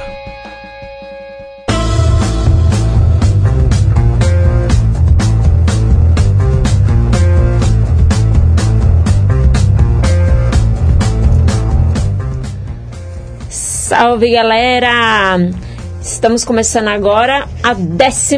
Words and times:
Salve 13.51 14.31
galera! 14.31 15.68
Estamos 16.11 16.43
começando 16.43 16.89
agora 16.89 17.47
a 17.63 17.73
11 17.73 18.35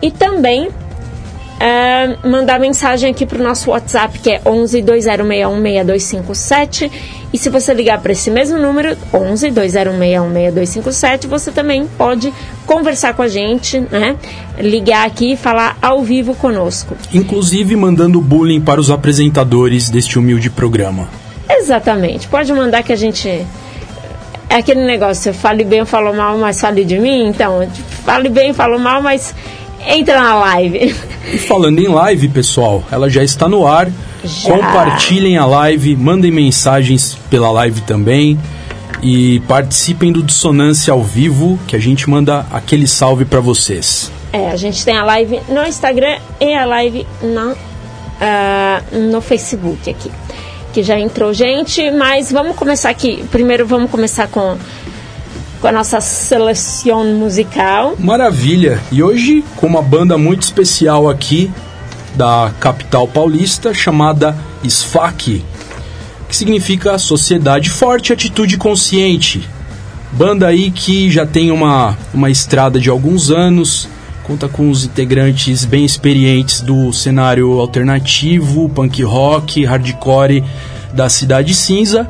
e 0.01 0.09
também 0.09 0.69
é, 1.59 2.15
mandar 2.25 2.59
mensagem 2.59 3.11
aqui 3.11 3.25
para 3.25 3.39
o 3.39 3.43
nosso 3.43 3.71
WhatsApp, 3.71 4.17
que 4.19 4.31
é 4.31 4.41
11 4.45 4.81
2061 4.81 5.61
6257. 5.61 6.91
E 7.31 7.37
se 7.37 7.49
você 7.49 7.73
ligar 7.73 8.01
para 8.01 8.13
esse 8.13 8.31
mesmo 8.31 8.57
número, 8.57 8.97
11 9.13 9.51
2061 9.51 10.33
6257, 10.33 11.27
você 11.27 11.51
também 11.51 11.85
pode 11.97 12.33
conversar 12.65 13.13
com 13.13 13.21
a 13.21 13.27
gente, 13.27 13.79
né? 13.91 14.15
Ligar 14.57 15.05
aqui 15.05 15.33
e 15.33 15.37
falar 15.37 15.77
ao 15.81 16.01
vivo 16.01 16.33
conosco. 16.33 16.95
Inclusive 17.13 17.75
mandando 17.75 18.21
bullying 18.21 18.61
para 18.61 18.79
os 18.79 18.89
apresentadores 18.89 19.89
deste 19.89 20.17
humilde 20.17 20.49
programa. 20.49 21.09
Exatamente. 21.49 22.27
Pode 22.27 22.53
mandar 22.53 22.83
que 22.83 22.93
a 22.93 22.95
gente 22.95 23.27
é 24.49 24.55
aquele 24.55 24.83
negócio, 24.83 25.33
fale 25.33 25.63
bem 25.63 25.81
ou 25.81 25.85
falo 25.85 26.13
mal, 26.13 26.37
mas 26.37 26.59
fale 26.59 26.83
de 26.83 26.97
mim. 26.97 27.27
Então, 27.27 27.67
fale 28.03 28.29
bem, 28.29 28.53
falo 28.53 28.79
mal, 28.79 29.01
mas 29.01 29.35
entra 29.85 30.21
na 30.21 30.35
live. 30.35 30.95
E 31.31 31.37
falando 31.37 31.79
em 31.79 31.87
live, 31.87 32.29
pessoal, 32.29 32.83
ela 32.91 33.09
já 33.09 33.23
está 33.23 33.47
no 33.47 33.67
ar. 33.67 33.89
Já. 34.23 34.51
Compartilhem 34.51 35.37
a 35.37 35.45
live, 35.45 35.95
mandem 35.95 36.31
mensagens 36.31 37.17
pela 37.29 37.49
live 37.51 37.81
também 37.81 38.37
e 39.01 39.39
participem 39.41 40.11
do 40.11 40.21
Dissonância 40.21 40.91
ao 40.91 41.03
vivo, 41.03 41.59
que 41.67 41.75
a 41.75 41.79
gente 41.79 42.09
manda 42.09 42.45
aquele 42.51 42.87
salve 42.87 43.25
para 43.25 43.39
vocês. 43.39 44.11
É, 44.31 44.49
a 44.49 44.55
gente 44.55 44.83
tem 44.83 44.97
a 44.97 45.03
live 45.03 45.39
no 45.47 45.65
Instagram 45.65 46.17
e 46.39 46.53
a 46.53 46.65
live 46.65 47.07
no, 47.21 47.51
uh, 47.51 49.09
no 49.11 49.21
Facebook 49.21 49.89
aqui. 49.89 50.11
Que 50.73 50.83
já 50.83 50.99
entrou 50.99 51.33
gente, 51.33 51.89
mas 51.91 52.31
vamos 52.31 52.55
começar 52.55 52.89
aqui. 52.89 53.23
Primeiro 53.31 53.65
vamos 53.65 53.89
começar 53.89 54.27
com 54.27 54.55
com 55.59 55.67
a 55.67 55.71
nossa 55.71 55.99
seleção 55.99 57.03
musical. 57.15 57.95
Maravilha! 57.99 58.79
E 58.91 59.03
hoje 59.03 59.43
com 59.57 59.67
uma 59.67 59.81
banda 59.81 60.17
muito 60.17 60.43
especial 60.43 61.09
aqui 61.09 61.51
da 62.15 62.51
capital 62.59 63.07
paulista 63.07 63.73
chamada 63.73 64.35
SFAC, 64.67 65.43
que 66.27 66.35
significa 66.35 66.97
Sociedade 66.97 67.69
Forte 67.69 68.13
Atitude 68.13 68.57
Consciente. 68.57 69.47
Banda 70.11 70.47
aí 70.47 70.71
que 70.71 71.09
já 71.11 71.25
tem 71.25 71.51
uma, 71.51 71.97
uma 72.13 72.29
estrada 72.29 72.79
de 72.79 72.89
alguns 72.89 73.29
anos, 73.29 73.87
conta 74.23 74.47
com 74.47 74.69
os 74.69 74.85
integrantes 74.85 75.65
bem 75.65 75.85
experientes 75.85 76.61
do 76.61 76.91
cenário 76.93 77.59
alternativo, 77.59 78.69
punk 78.69 79.03
rock, 79.03 79.63
hardcore 79.65 80.43
da 80.93 81.09
Cidade 81.09 81.53
Cinza 81.53 82.09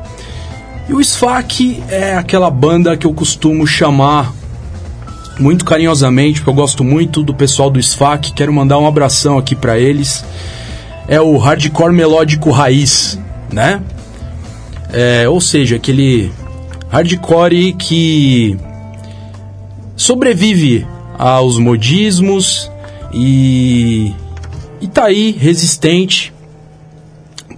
e 0.90 0.92
o 0.92 1.04
SFAC 1.04 1.80
é 1.88 2.16
aquela 2.16 2.50
banda 2.50 2.96
que 2.96 3.06
eu 3.06 3.14
costumo 3.14 3.64
chamar 3.64 4.34
muito 5.38 5.64
carinhosamente, 5.64 6.40
porque 6.40 6.50
eu 6.50 6.54
gosto 6.54 6.82
muito 6.82 7.22
do 7.22 7.32
pessoal 7.32 7.70
do 7.70 7.80
SFAC, 7.80 8.32
quero 8.32 8.52
mandar 8.52 8.76
um 8.76 8.88
abração 8.88 9.38
aqui 9.38 9.54
para 9.54 9.78
eles. 9.78 10.24
É 11.06 11.20
o 11.20 11.38
hardcore 11.38 11.92
melódico 11.92 12.50
raiz, 12.50 13.16
né? 13.52 13.80
É, 14.92 15.28
ou 15.28 15.40
seja, 15.40 15.76
aquele 15.76 16.32
hardcore 16.88 17.72
que 17.74 18.58
sobrevive 19.94 20.84
aos 21.16 21.56
modismos 21.56 22.68
e, 23.14 24.12
e 24.80 24.88
tá 24.88 25.04
aí 25.04 25.30
resistente 25.30 26.34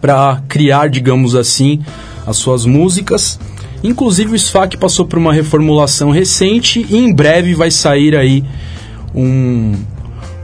para 0.02 0.42
criar, 0.48 0.90
digamos 0.90 1.34
assim, 1.34 1.82
as 2.26 2.36
suas 2.36 2.64
músicas. 2.64 3.38
Inclusive 3.82 4.34
o 4.34 4.38
SFAC 4.38 4.76
passou 4.76 5.06
por 5.06 5.18
uma 5.18 5.32
reformulação 5.32 6.10
recente 6.10 6.86
e 6.88 6.96
em 6.96 7.12
breve 7.12 7.54
vai 7.54 7.70
sair 7.70 8.16
aí 8.16 8.44
um, 9.14 9.74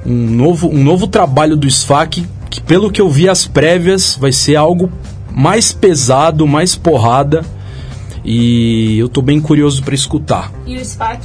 um, 0.05 0.13
novo, 0.13 0.69
um 0.69 0.83
novo 0.83 1.07
trabalho 1.07 1.57
do 1.57 1.71
SFAC 1.71 2.27
que 2.51 2.61
pelo 2.61 2.91
que 2.91 3.01
eu 3.01 3.09
vi 3.09 3.29
as 3.29 3.47
prévias 3.47 4.17
vai 4.19 4.33
ser 4.33 4.57
algo 4.57 4.91
mais 5.31 5.73
pesado, 5.73 6.47
mais 6.47 6.75
porrada 6.75 7.45
e 8.25 8.99
eu 8.99 9.09
tô 9.09 9.23
bem 9.23 9.41
curioso 9.41 9.83
para 9.83 9.95
escutar. 9.95 10.53
E 10.67 10.77
o 10.77 10.85
SFAC 10.85 11.23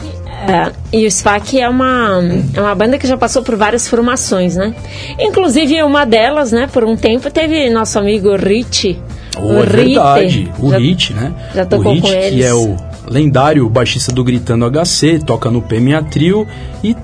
é, 0.48 0.72
e 0.92 1.08
o 1.08 1.12
SFAC 1.12 1.60
é 1.60 1.68
uma, 1.68 2.22
é 2.54 2.62
uma 2.62 2.76
banda 2.76 2.98
que 2.98 3.08
já 3.08 3.18
passou 3.18 3.42
por 3.42 3.56
várias 3.56 3.88
formações, 3.88 4.56
né? 4.56 4.76
Inclusive 5.20 5.82
uma 5.84 6.06
delas, 6.06 6.52
né, 6.52 6.68
por 6.72 6.84
um 6.84 6.96
tempo 6.96 7.32
teve 7.32 7.70
nosso 7.70 7.98
amigo 7.98 8.36
Rich 8.36 9.00
Oh, 9.38 9.54
é 9.54 9.66
verdade, 9.66 10.52
o 10.60 10.70
já, 10.70 10.78
Hit, 10.78 11.14
né? 11.14 11.34
Já 11.56 11.66
tocou 11.66 11.92
o 11.92 11.96
Hit, 11.96 12.02
com 12.02 12.14
eles. 12.14 12.40
que 12.40 12.44
é 12.44 12.54
o 12.54 12.76
lendário 13.08 13.68
baixista 13.70 14.12
do 14.12 14.24
Gritando 14.24 14.70
HC, 14.70 15.20
toca 15.26 15.50
no 15.50 15.62
PMA 15.62 16.04
Trio 16.04 16.48
e 16.84 16.96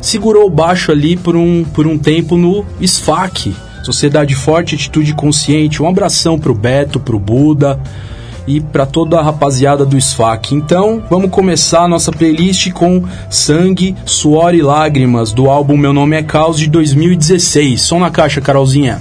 segurou 0.00 0.46
o 0.46 0.50
baixo 0.50 0.92
ali 0.92 1.16
por 1.16 1.36
um, 1.36 1.64
por 1.64 1.86
um 1.86 1.98
tempo 1.98 2.36
no 2.36 2.64
SFAC, 2.84 3.54
Sociedade 3.82 4.34
Forte, 4.34 4.74
Atitude 4.74 5.14
Consciente. 5.14 5.82
Um 5.82 5.88
abração 5.88 6.38
pro 6.38 6.54
Beto, 6.54 6.98
pro 6.98 7.18
Buda 7.18 7.78
e 8.46 8.60
para 8.60 8.84
toda 8.84 9.18
a 9.18 9.22
rapaziada 9.22 9.84
do 9.84 10.00
SFAC. 10.00 10.54
Então, 10.54 11.02
vamos 11.08 11.30
começar 11.30 11.82
a 11.82 11.88
nossa 11.88 12.12
playlist 12.12 12.70
com 12.72 13.02
Sangue, 13.30 13.94
Suor 14.04 14.54
e 14.54 14.62
Lágrimas, 14.62 15.32
do 15.32 15.48
álbum 15.48 15.76
Meu 15.76 15.92
Nome 15.92 16.16
é 16.16 16.22
Caos 16.22 16.58
de 16.58 16.68
2016. 16.68 17.80
Som 17.80 18.00
na 18.00 18.10
caixa, 18.10 18.40
Carolzinha. 18.40 19.00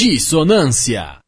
Dissonância. 0.00 1.20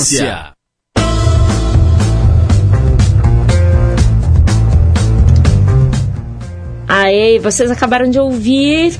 Dissonância. 0.00 0.52
Aí, 6.88 7.38
vocês 7.38 7.70
acabaram 7.70 8.10
de 8.10 8.18
ouvir 8.18 8.98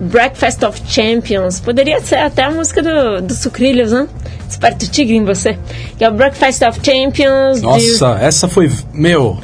Breakfast 0.00 0.62
of 0.62 0.80
Champions. 0.86 1.60
Poderia 1.60 2.00
ser 2.00 2.16
até 2.16 2.44
a 2.44 2.50
música 2.50 2.82
do, 2.82 3.20
do 3.22 3.34
Sucrilhos, 3.34 3.92
né? 3.92 4.08
Esperto 4.48 4.90
Tigre 4.90 5.16
em 5.16 5.24
você. 5.24 5.58
Que 5.98 6.04
é 6.04 6.08
o 6.08 6.12
Breakfast 6.12 6.62
of 6.62 6.80
Champions. 6.82 7.60
Nossa, 7.60 8.14
de... 8.16 8.24
essa 8.24 8.48
foi. 8.48 8.70
Meu. 8.92 9.38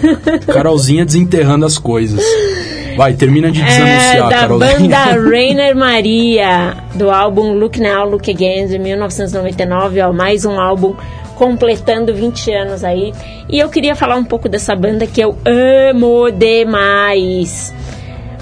Carolzinha 0.52 1.04
desenterrando 1.04 1.64
as 1.64 1.78
coisas. 1.78 2.22
Vai, 2.96 3.14
termina 3.14 3.50
de 3.50 3.62
desanunciar, 3.62 4.16
é, 4.16 4.18
da 4.18 4.28
Carolzinha. 4.28 4.88
banda 4.88 5.30
Rainer 5.30 5.76
Maria, 5.76 6.79
do 6.94 7.10
álbum 7.10 7.52
Look 7.52 7.80
Now, 7.80 8.08
Look 8.08 8.30
Again, 8.30 8.66
de 8.66 8.78
1999. 8.78 10.00
Ó, 10.00 10.12
mais 10.12 10.44
um 10.44 10.58
álbum 10.60 10.94
completando 11.36 12.14
20 12.14 12.52
anos 12.52 12.84
aí. 12.84 13.12
E 13.48 13.58
eu 13.58 13.68
queria 13.68 13.96
falar 13.96 14.16
um 14.16 14.24
pouco 14.24 14.48
dessa 14.48 14.74
banda 14.76 15.06
que 15.06 15.20
eu 15.20 15.36
amo 15.44 16.30
demais. 16.30 17.74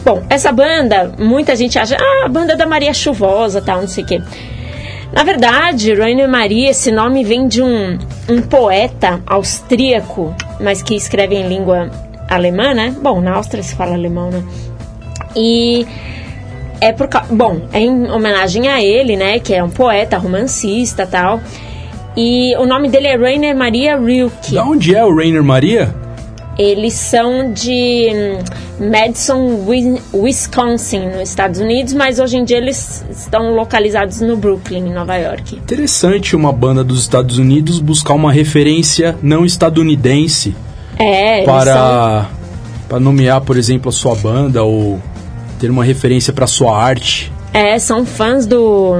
Bom, 0.04 0.22
essa 0.28 0.50
banda, 0.52 1.12
muita 1.18 1.54
gente 1.54 1.78
acha, 1.78 1.96
ah, 1.96 2.26
a 2.26 2.28
banda 2.28 2.56
da 2.56 2.66
Maria 2.66 2.94
Chuvosa, 2.94 3.60
tal, 3.60 3.80
não 3.80 3.88
sei 3.88 4.04
o 4.04 4.06
quê. 4.06 4.22
Na 5.12 5.22
verdade, 5.24 5.94
Rainer 5.94 6.28
Maria, 6.28 6.70
esse 6.70 6.90
nome 6.90 7.24
vem 7.24 7.48
de 7.48 7.62
um, 7.62 7.98
um 8.28 8.42
poeta 8.42 9.20
austríaco, 9.26 10.34
mas 10.60 10.82
que 10.82 10.94
escreve 10.94 11.34
em 11.34 11.48
língua 11.48 11.90
alemã, 12.28 12.74
né? 12.74 12.94
Bom, 13.00 13.20
na 13.20 13.34
Áustria 13.34 13.62
se 13.62 13.74
fala 13.74 13.94
alemão, 13.94 14.30
né? 14.30 14.42
E 15.34 15.86
é 16.80 16.92
por 16.92 17.08
bom, 17.30 17.62
é 17.73 17.80
em 17.80 18.11
homenagem 18.11 18.68
a 18.68 18.82
ele, 18.82 19.16
né, 19.16 19.38
que 19.38 19.54
é 19.54 19.62
um 19.62 19.70
poeta, 19.70 20.18
romancista, 20.18 21.06
tal. 21.06 21.40
E 22.16 22.56
o 22.56 22.66
nome 22.66 22.88
dele 22.88 23.06
é 23.06 23.16
Rainer 23.16 23.56
Maria 23.56 23.97
Rilke. 23.97 24.54
Da 24.54 24.64
onde 24.64 24.94
é 24.94 25.04
o 25.04 25.14
Rainer 25.14 25.42
Maria? 25.42 25.94
Eles 26.58 26.94
são 26.94 27.52
de 27.52 28.08
hum, 28.12 28.90
Madison, 28.90 29.64
Wisconsin, 30.12 31.11
nos 31.11 31.28
Estados 31.28 31.61
Unidos, 31.61 31.94
mas 31.94 32.18
hoje 32.18 32.37
em 32.37 32.44
dia 32.44 32.56
eles 32.56 33.04
estão 33.08 33.54
localizados 33.54 34.20
no 34.20 34.37
Brooklyn, 34.37 34.88
em 34.88 34.92
Nova 34.92 35.14
York. 35.16 35.54
Interessante 35.54 36.35
uma 36.35 36.52
banda 36.52 36.82
dos 36.82 37.00
Estados 37.00 37.38
Unidos 37.38 37.78
buscar 37.78 38.14
uma 38.14 38.32
referência 38.32 39.16
não 39.23 39.44
estadunidense 39.44 40.56
é, 40.99 41.44
para, 41.44 41.73
são... 41.73 42.26
para 42.88 43.00
nomear, 43.00 43.40
por 43.42 43.56
exemplo, 43.56 43.90
a 43.90 43.92
sua 43.92 44.16
banda 44.16 44.64
ou 44.64 45.00
ter 45.58 45.70
uma 45.70 45.84
referência 45.84 46.32
para 46.32 46.46
sua 46.46 46.76
arte. 46.76 47.32
É, 47.52 47.78
são 47.78 48.06
fãs 48.06 48.46
do 48.46 48.94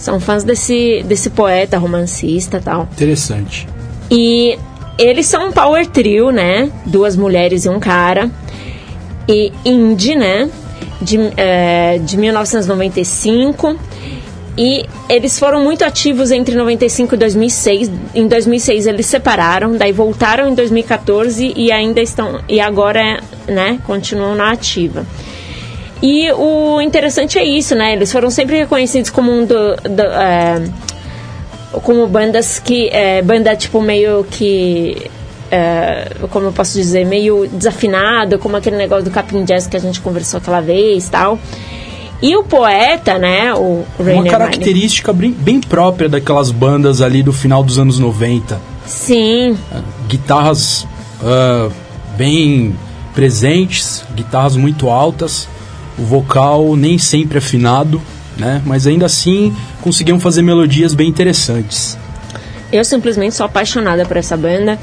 são 0.00 0.18
fãs 0.18 0.42
desse, 0.42 1.04
desse 1.06 1.28
poeta, 1.28 1.76
romancista 1.76 2.60
tal. 2.60 2.88
Interessante. 2.92 3.68
E 4.10 4.58
eles 4.98 5.26
são 5.26 5.48
um 5.48 5.52
power 5.52 5.86
trio, 5.86 6.30
né? 6.30 6.70
Duas 6.86 7.16
mulheres 7.16 7.66
e 7.66 7.68
um 7.68 7.78
cara. 7.78 8.30
E 9.28 9.52
indie, 9.64 10.14
né? 10.14 10.48
De, 11.02 11.18
é, 11.36 11.98
de 11.98 12.16
1995. 12.16 13.76
E 14.56 14.84
eles 15.08 15.38
foram 15.38 15.62
muito 15.62 15.84
ativos 15.84 16.30
entre 16.30 16.54
95 16.54 17.14
e 17.14 17.18
2006. 17.18 17.90
Em 18.14 18.26
2006 18.26 18.86
eles 18.86 19.06
separaram, 19.06 19.76
daí 19.76 19.92
voltaram 19.92 20.48
em 20.48 20.54
2014 20.54 21.52
e 21.56 21.70
ainda 21.70 22.00
estão 22.00 22.40
e 22.48 22.60
agora, 22.60 23.20
né, 23.46 23.78
continuam 23.86 24.34
na 24.34 24.50
ativa. 24.50 25.06
E 26.02 26.32
o 26.32 26.80
interessante 26.80 27.38
é 27.38 27.44
isso, 27.44 27.74
né? 27.74 27.92
Eles 27.92 28.10
foram 28.10 28.30
sempre 28.30 28.56
reconhecidos 28.56 29.10
como 29.10 29.30
um 29.30 29.44
do, 29.44 29.76
do 29.76 30.02
é, 30.02 30.62
como 31.82 32.06
bandas 32.06 32.58
que 32.58 32.88
é, 32.88 33.20
banda 33.22 33.54
tipo 33.54 33.82
meio 33.82 34.24
que 34.24 35.10
é, 35.50 36.10
como 36.30 36.46
eu 36.46 36.52
posso 36.52 36.74
dizer 36.74 37.04
meio 37.04 37.46
desafinado, 37.48 38.38
como 38.38 38.56
aquele 38.56 38.76
negócio 38.76 39.04
do 39.04 39.10
Capim 39.10 39.44
Jazz 39.44 39.66
que 39.66 39.76
a 39.76 39.80
gente 39.80 40.00
conversou 40.00 40.38
aquela 40.38 40.60
vez, 40.60 41.08
tal. 41.08 41.38
E 42.22 42.36
o 42.36 42.44
poeta, 42.44 43.18
né, 43.18 43.52
o 43.54 43.84
Rainer 43.98 44.22
Uma 44.22 44.30
característica 44.30 45.12
bem, 45.12 45.32
bem 45.32 45.60
própria 45.60 46.08
daquelas 46.08 46.50
bandas 46.50 47.00
ali 47.00 47.22
do 47.22 47.32
final 47.32 47.62
dos 47.62 47.78
anos 47.78 47.98
90. 47.98 48.60
Sim. 48.86 49.56
Guitarras 50.06 50.86
uh, 51.22 51.72
bem 52.16 52.76
presentes, 53.14 54.04
guitarras 54.14 54.54
muito 54.54 54.88
altas 54.88 55.48
o 56.00 56.04
vocal 56.04 56.74
nem 56.74 56.96
sempre 56.96 57.38
afinado, 57.38 58.00
né? 58.36 58.62
Mas 58.64 58.86
ainda 58.86 59.06
assim 59.06 59.54
conseguiam 59.82 60.18
fazer 60.18 60.42
melodias 60.42 60.94
bem 60.94 61.08
interessantes. 61.08 61.96
Eu 62.72 62.84
simplesmente 62.84 63.34
sou 63.34 63.44
apaixonada 63.44 64.06
por 64.06 64.16
essa 64.16 64.36
banda. 64.36 64.78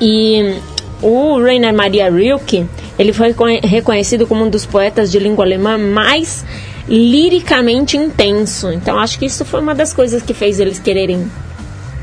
E 0.00 0.56
o 1.02 1.40
Rainer 1.40 1.74
Maria 1.74 2.10
Rilke, 2.10 2.66
ele 2.98 3.12
foi 3.12 3.34
reconhecido 3.62 4.26
como 4.26 4.44
um 4.44 4.50
dos 4.50 4.64
poetas 4.64 5.10
de 5.10 5.18
língua 5.18 5.44
alemã 5.44 5.76
mais 5.76 6.44
liricamente 6.88 7.96
intenso. 7.96 8.70
Então 8.70 8.98
acho 8.98 9.18
que 9.18 9.26
isso 9.26 9.44
foi 9.44 9.60
uma 9.60 9.74
das 9.74 9.92
coisas 9.92 10.22
que 10.22 10.32
fez 10.32 10.60
eles 10.60 10.78
quererem 10.78 11.30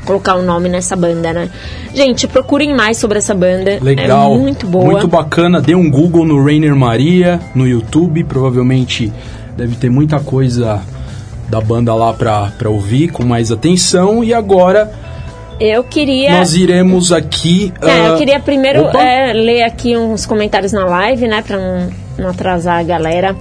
colocar 0.04 0.36
o 0.36 0.40
um 0.40 0.42
nome 0.42 0.68
nessa 0.68 0.94
banda, 0.94 1.32
né? 1.32 1.50
Gente, 1.94 2.26
procurem 2.26 2.74
mais 2.74 2.96
sobre 2.98 3.18
essa 3.18 3.34
banda. 3.34 3.78
Legal. 3.80 4.34
É 4.34 4.38
muito 4.38 4.66
boa. 4.66 4.84
Muito 4.84 5.08
bacana. 5.08 5.60
Dê 5.60 5.74
um 5.74 5.90
Google 5.90 6.24
no 6.24 6.42
Rainer 6.44 6.74
Maria, 6.74 7.40
no 7.54 7.66
YouTube. 7.66 8.22
Provavelmente 8.24 9.12
deve 9.56 9.76
ter 9.76 9.90
muita 9.90 10.20
coisa 10.20 10.82
da 11.48 11.60
banda 11.60 11.94
lá 11.94 12.12
pra, 12.12 12.52
pra 12.58 12.70
ouvir 12.70 13.08
com 13.08 13.24
mais 13.24 13.50
atenção. 13.50 14.22
E 14.22 14.32
agora. 14.32 14.92
Eu 15.60 15.84
queria. 15.84 16.38
Nós 16.38 16.54
iremos 16.54 17.12
aqui. 17.12 17.72
É, 17.80 17.86
uh... 17.86 17.88
eu 17.88 18.14
ah, 18.14 18.18
queria 18.18 18.40
primeiro 18.40 18.86
é, 18.98 19.32
ler 19.32 19.62
aqui 19.62 19.96
uns 19.96 20.26
comentários 20.26 20.72
na 20.72 20.84
live, 20.84 21.28
né? 21.28 21.42
Pra 21.42 21.56
não 21.56 22.03
não 22.18 22.30
atrasar 22.30 22.78
a 22.78 22.82
galera. 22.82 23.36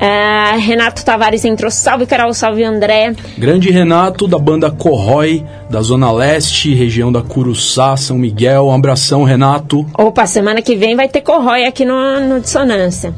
é, 0.00 0.56
Renato 0.58 1.04
Tavares 1.04 1.44
entrou. 1.44 1.70
Salve, 1.70 2.06
Carol. 2.06 2.34
Salve, 2.34 2.64
André. 2.64 3.14
Grande 3.38 3.70
Renato, 3.70 4.26
da 4.26 4.38
banda 4.38 4.70
Corrói, 4.70 5.44
da 5.70 5.80
Zona 5.80 6.10
Leste, 6.12 6.74
região 6.74 7.12
da 7.12 7.22
Curuçá, 7.22 7.96
São 7.96 8.18
Miguel. 8.18 8.66
Um 8.66 8.74
abração, 8.74 9.24
Renato. 9.24 9.86
Opa, 9.96 10.26
semana 10.26 10.62
que 10.62 10.76
vem 10.76 10.96
vai 10.96 11.08
ter 11.08 11.20
Corrói 11.20 11.64
aqui 11.64 11.84
no, 11.84 12.20
no 12.20 12.40
Dissonância. 12.40 13.14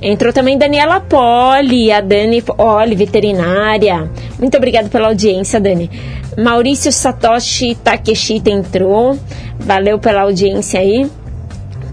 Entrou 0.00 0.32
também 0.32 0.58
Daniela 0.58 1.00
Poli, 1.00 1.90
a 1.90 2.00
Dani 2.00 2.42
Poli, 2.42 2.94
veterinária. 2.94 4.10
Muito 4.38 4.56
obrigada 4.56 4.88
pela 4.88 5.08
audiência, 5.08 5.58
Dani. 5.58 5.90
Maurício 6.36 6.92
Satoshi 6.92 7.74
Takeshita 7.74 8.50
entrou. 8.50 9.18
Valeu 9.58 9.98
pela 9.98 10.22
audiência 10.22 10.80
aí. 10.80 11.10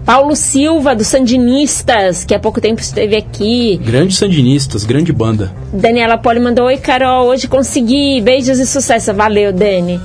Paulo 0.04 0.36
Silva, 0.36 0.94
dos 0.94 1.06
Sandinistas, 1.06 2.24
que 2.24 2.34
há 2.34 2.38
pouco 2.38 2.60
tempo 2.60 2.80
esteve 2.80 3.16
aqui. 3.16 3.80
Grandes 3.82 4.18
Sandinistas, 4.18 4.84
grande 4.84 5.12
banda. 5.12 5.50
Daniela 5.72 6.18
Poli 6.18 6.40
mandou: 6.40 6.66
Oi, 6.66 6.76
Carol, 6.76 7.28
hoje 7.28 7.48
consegui. 7.48 8.20
Beijos 8.20 8.58
e 8.58 8.66
sucesso. 8.66 9.14
Valeu, 9.14 9.52
Dani. 9.52 9.98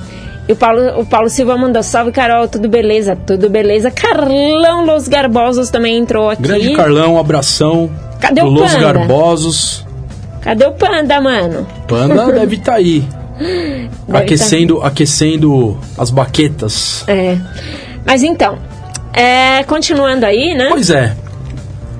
E 0.48 0.52
o 0.52 0.56
Paulo, 0.56 1.00
o 1.00 1.04
Paulo 1.04 1.28
Silva 1.28 1.56
mandou: 1.56 1.82
Salve, 1.82 2.12
Carol, 2.12 2.48
tudo 2.48 2.66
beleza? 2.66 3.14
Tudo 3.14 3.50
beleza. 3.50 3.90
Carlão 3.90 4.86
Los 4.86 5.06
Garbosos 5.06 5.68
também 5.68 5.98
entrou 5.98 6.30
aqui. 6.30 6.42
Grande 6.42 6.72
Carlão, 6.72 7.18
abração. 7.18 7.90
Cadê 8.18 8.40
o 8.40 8.46
Los 8.46 8.72
Panda? 8.72 8.92
Garbosos. 8.92 9.86
Cadê 10.40 10.64
o 10.64 10.72
Panda, 10.72 11.20
mano? 11.20 11.66
Panda 11.86 12.32
deve 12.32 12.56
estar 12.56 12.72
tá 12.72 12.78
aí. 12.78 13.04
Deve 14.08 14.18
aquecendo, 14.18 14.80
tá... 14.80 14.86
aquecendo 14.86 15.78
as 15.98 16.10
baquetas. 16.10 17.04
É. 17.06 17.36
Mas 18.04 18.22
então, 18.22 18.58
é, 19.12 19.62
continuando 19.64 20.26
aí, 20.26 20.54
né? 20.54 20.68
Pois 20.70 20.90
é. 20.90 21.16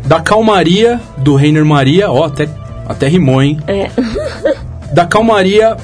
Da 0.05 0.21
calmaria 0.21 1.01
do 1.19 1.35
Reiner 1.35 1.65
Maria, 1.65 2.11
ó, 2.11 2.25
até, 2.25 2.49
até 2.87 3.09
rimou, 3.09 3.43
hein? 3.43 3.59
É. 3.67 3.91
da 4.93 5.07
calmaria 5.07 5.77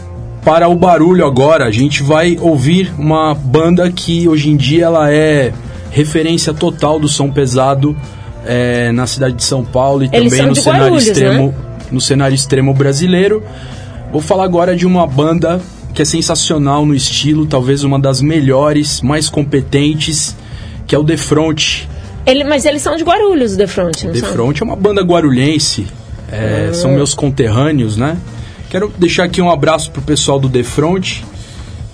para 0.44 0.68
o 0.68 0.76
barulho 0.76 1.26
agora, 1.26 1.64
a 1.64 1.70
gente 1.70 2.02
vai 2.02 2.38
ouvir 2.40 2.92
uma 2.96 3.34
banda 3.34 3.90
que 3.90 4.28
hoje 4.28 4.48
em 4.48 4.56
dia 4.56 4.84
ela 4.84 5.12
é 5.12 5.52
referência 5.90 6.54
total 6.54 7.00
do 7.00 7.08
som 7.08 7.30
pesado 7.30 7.96
é, 8.44 8.92
na 8.92 9.06
cidade 9.06 9.34
de 9.34 9.44
São 9.44 9.64
Paulo 9.64 10.04
e 10.04 10.10
Eles 10.12 10.32
também 10.32 10.46
no 10.46 10.54
cenário 10.54 10.96
extremo, 10.96 11.48
né? 11.48 11.54
no 11.90 12.00
cenário 12.00 12.34
extremo 12.34 12.72
brasileiro. 12.72 13.42
Vou 14.12 14.20
falar 14.20 14.44
agora 14.44 14.76
de 14.76 14.86
uma 14.86 15.06
banda 15.06 15.60
que 15.92 16.02
é 16.02 16.04
sensacional 16.04 16.86
no 16.86 16.94
estilo, 16.94 17.46
talvez 17.46 17.82
uma 17.82 17.98
das 17.98 18.20
melhores, 18.22 19.00
mais 19.00 19.28
competentes 19.28 20.36
que 20.86 20.94
é 20.94 20.98
o 20.98 21.04
The 21.04 21.16
Front. 21.16 21.84
Ele, 22.24 22.44
mas 22.44 22.64
eles 22.64 22.82
são 22.82 22.96
de 22.96 23.04
Guarulhos, 23.04 23.54
o 23.54 23.56
The 23.56 23.66
Front, 23.66 24.04
não 24.04 24.12
The 24.12 24.20
são? 24.20 24.32
Front 24.32 24.60
é 24.60 24.64
uma 24.64 24.76
banda 24.76 25.02
guarulhense, 25.02 25.86
é, 26.30 26.68
ah. 26.70 26.74
são 26.74 26.92
meus 26.92 27.14
conterrâneos, 27.14 27.96
né? 27.96 28.16
Quero 28.68 28.92
deixar 28.98 29.24
aqui 29.24 29.40
um 29.40 29.50
abraço 29.50 29.90
pro 29.90 30.02
pessoal 30.02 30.38
do 30.38 30.48
The 30.48 30.62
Front, 30.62 31.18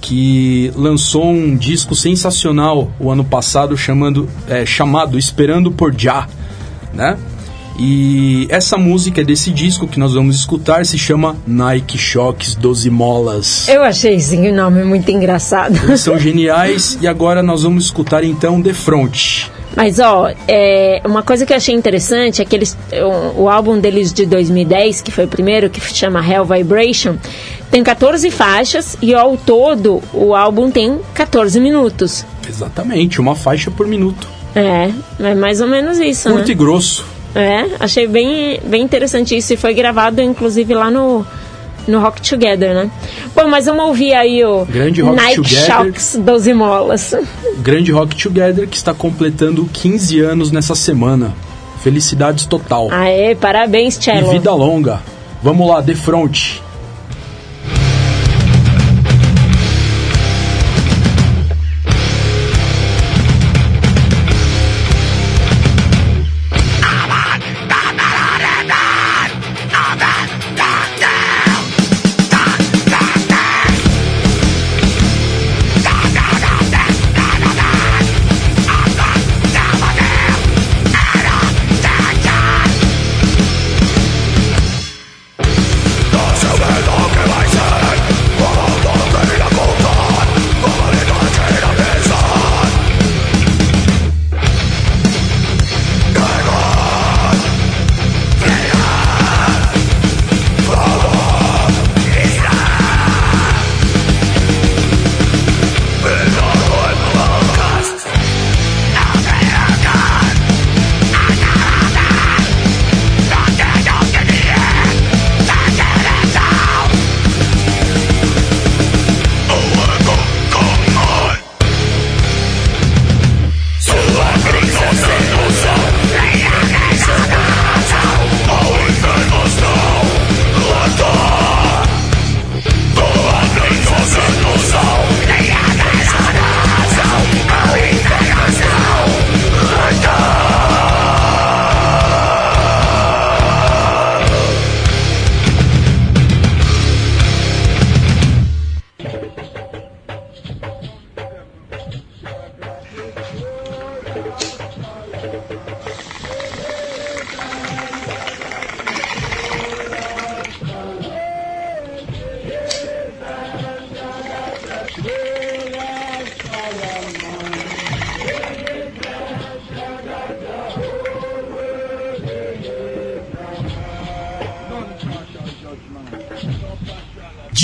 que 0.00 0.72
lançou 0.74 1.30
um 1.30 1.56
disco 1.56 1.94
sensacional 1.94 2.90
o 2.98 3.10
ano 3.10 3.24
passado 3.24 3.76
chamando, 3.76 4.28
é, 4.48 4.64
chamado 4.66 5.18
Esperando 5.18 5.70
por 5.70 5.94
Já, 5.96 6.26
né? 6.92 7.16
E 7.78 8.46
essa 8.50 8.76
música 8.76 9.20
é 9.20 9.24
desse 9.24 9.50
disco 9.50 9.86
que 9.86 9.98
nós 9.98 10.14
vamos 10.14 10.36
escutar 10.36 10.84
se 10.84 10.98
chama 10.98 11.36
Nike 11.46 11.96
Shocks 11.96 12.54
12 12.54 12.90
Molas. 12.90 13.68
Eu 13.68 13.82
achei 13.82 14.16
esse 14.16 14.36
nome 14.52 14.84
muito 14.84 15.10
engraçado. 15.10 15.76
Eles 15.84 16.00
são 16.00 16.18
geniais 16.20 16.98
e 17.00 17.06
agora 17.06 17.42
nós 17.42 17.62
vamos 17.62 17.84
escutar 17.84 18.24
então 18.24 18.62
The 18.62 18.74
Front. 18.74 19.46
Mas, 19.74 19.98
ó, 19.98 20.30
é, 20.46 21.00
uma 21.04 21.22
coisa 21.22 21.46
que 21.46 21.52
eu 21.52 21.56
achei 21.56 21.74
interessante 21.74 22.42
é 22.42 22.44
que 22.44 22.54
eles, 22.54 22.76
o, 23.36 23.42
o, 23.42 23.48
álbum 23.48 23.78
deles 23.78 24.12
de 24.12 24.26
2010, 24.26 25.00
que 25.00 25.10
foi 25.10 25.24
o 25.24 25.28
primeiro, 25.28 25.70
que 25.70 25.80
chama 25.80 26.20
Hell 26.26 26.44
Vibration, 26.44 27.16
tem 27.70 27.82
14 27.82 28.30
faixas 28.30 28.98
e 29.00 29.14
ao 29.14 29.36
todo 29.36 30.02
o 30.12 30.34
álbum 30.34 30.70
tem 30.70 31.00
14 31.14 31.58
minutos. 31.58 32.24
Exatamente, 32.46 33.18
uma 33.18 33.34
faixa 33.34 33.70
por 33.70 33.86
minuto. 33.86 34.28
É, 34.54 34.90
é 35.20 35.34
mais 35.34 35.62
ou 35.62 35.66
menos 35.66 35.98
isso, 35.98 36.28
Curto 36.28 36.48
né? 36.48 36.52
e 36.52 36.54
grosso. 36.54 37.06
É, 37.34 37.76
achei 37.80 38.06
bem, 38.06 38.60
bem 38.64 38.82
interessante 38.82 39.36
isso 39.36 39.54
e 39.54 39.56
foi 39.56 39.72
gravado 39.72 40.20
inclusive 40.20 40.74
lá 40.74 40.90
no 40.90 41.24
no 41.86 42.00
Rock 42.00 42.22
Together, 42.22 42.74
né? 42.74 42.90
Bom, 43.34 43.48
mas 43.48 43.66
vamos 43.66 43.86
ouvir 43.86 44.12
aí 44.14 44.44
o 44.44 44.64
Grande 44.64 45.02
Rock 45.02 45.16
Nike 45.16 45.36
Together. 45.36 45.66
Shocks 45.66 46.16
12 46.20 46.54
molas. 46.54 47.14
Grande 47.58 47.90
Rock 47.90 48.16
Together 48.16 48.68
que 48.68 48.76
está 48.76 48.94
completando 48.94 49.68
15 49.72 50.20
anos 50.20 50.52
nessa 50.52 50.74
semana. 50.74 51.34
Felicidades 51.82 52.46
total. 52.46 52.88
Aê, 52.92 53.34
parabéns, 53.34 53.96
e 53.96 54.00
Cello. 54.00 54.30
vida 54.30 54.54
longa. 54.54 55.00
Vamos 55.42 55.66
lá, 55.66 55.82
The 55.82 55.96
Front. 55.96 56.61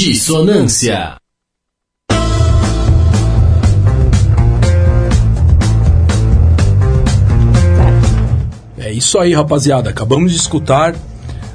Dissonância. 0.00 1.16
É 8.78 8.92
isso 8.92 9.18
aí, 9.18 9.34
rapaziada. 9.34 9.90
Acabamos 9.90 10.30
de 10.30 10.38
escutar 10.38 10.94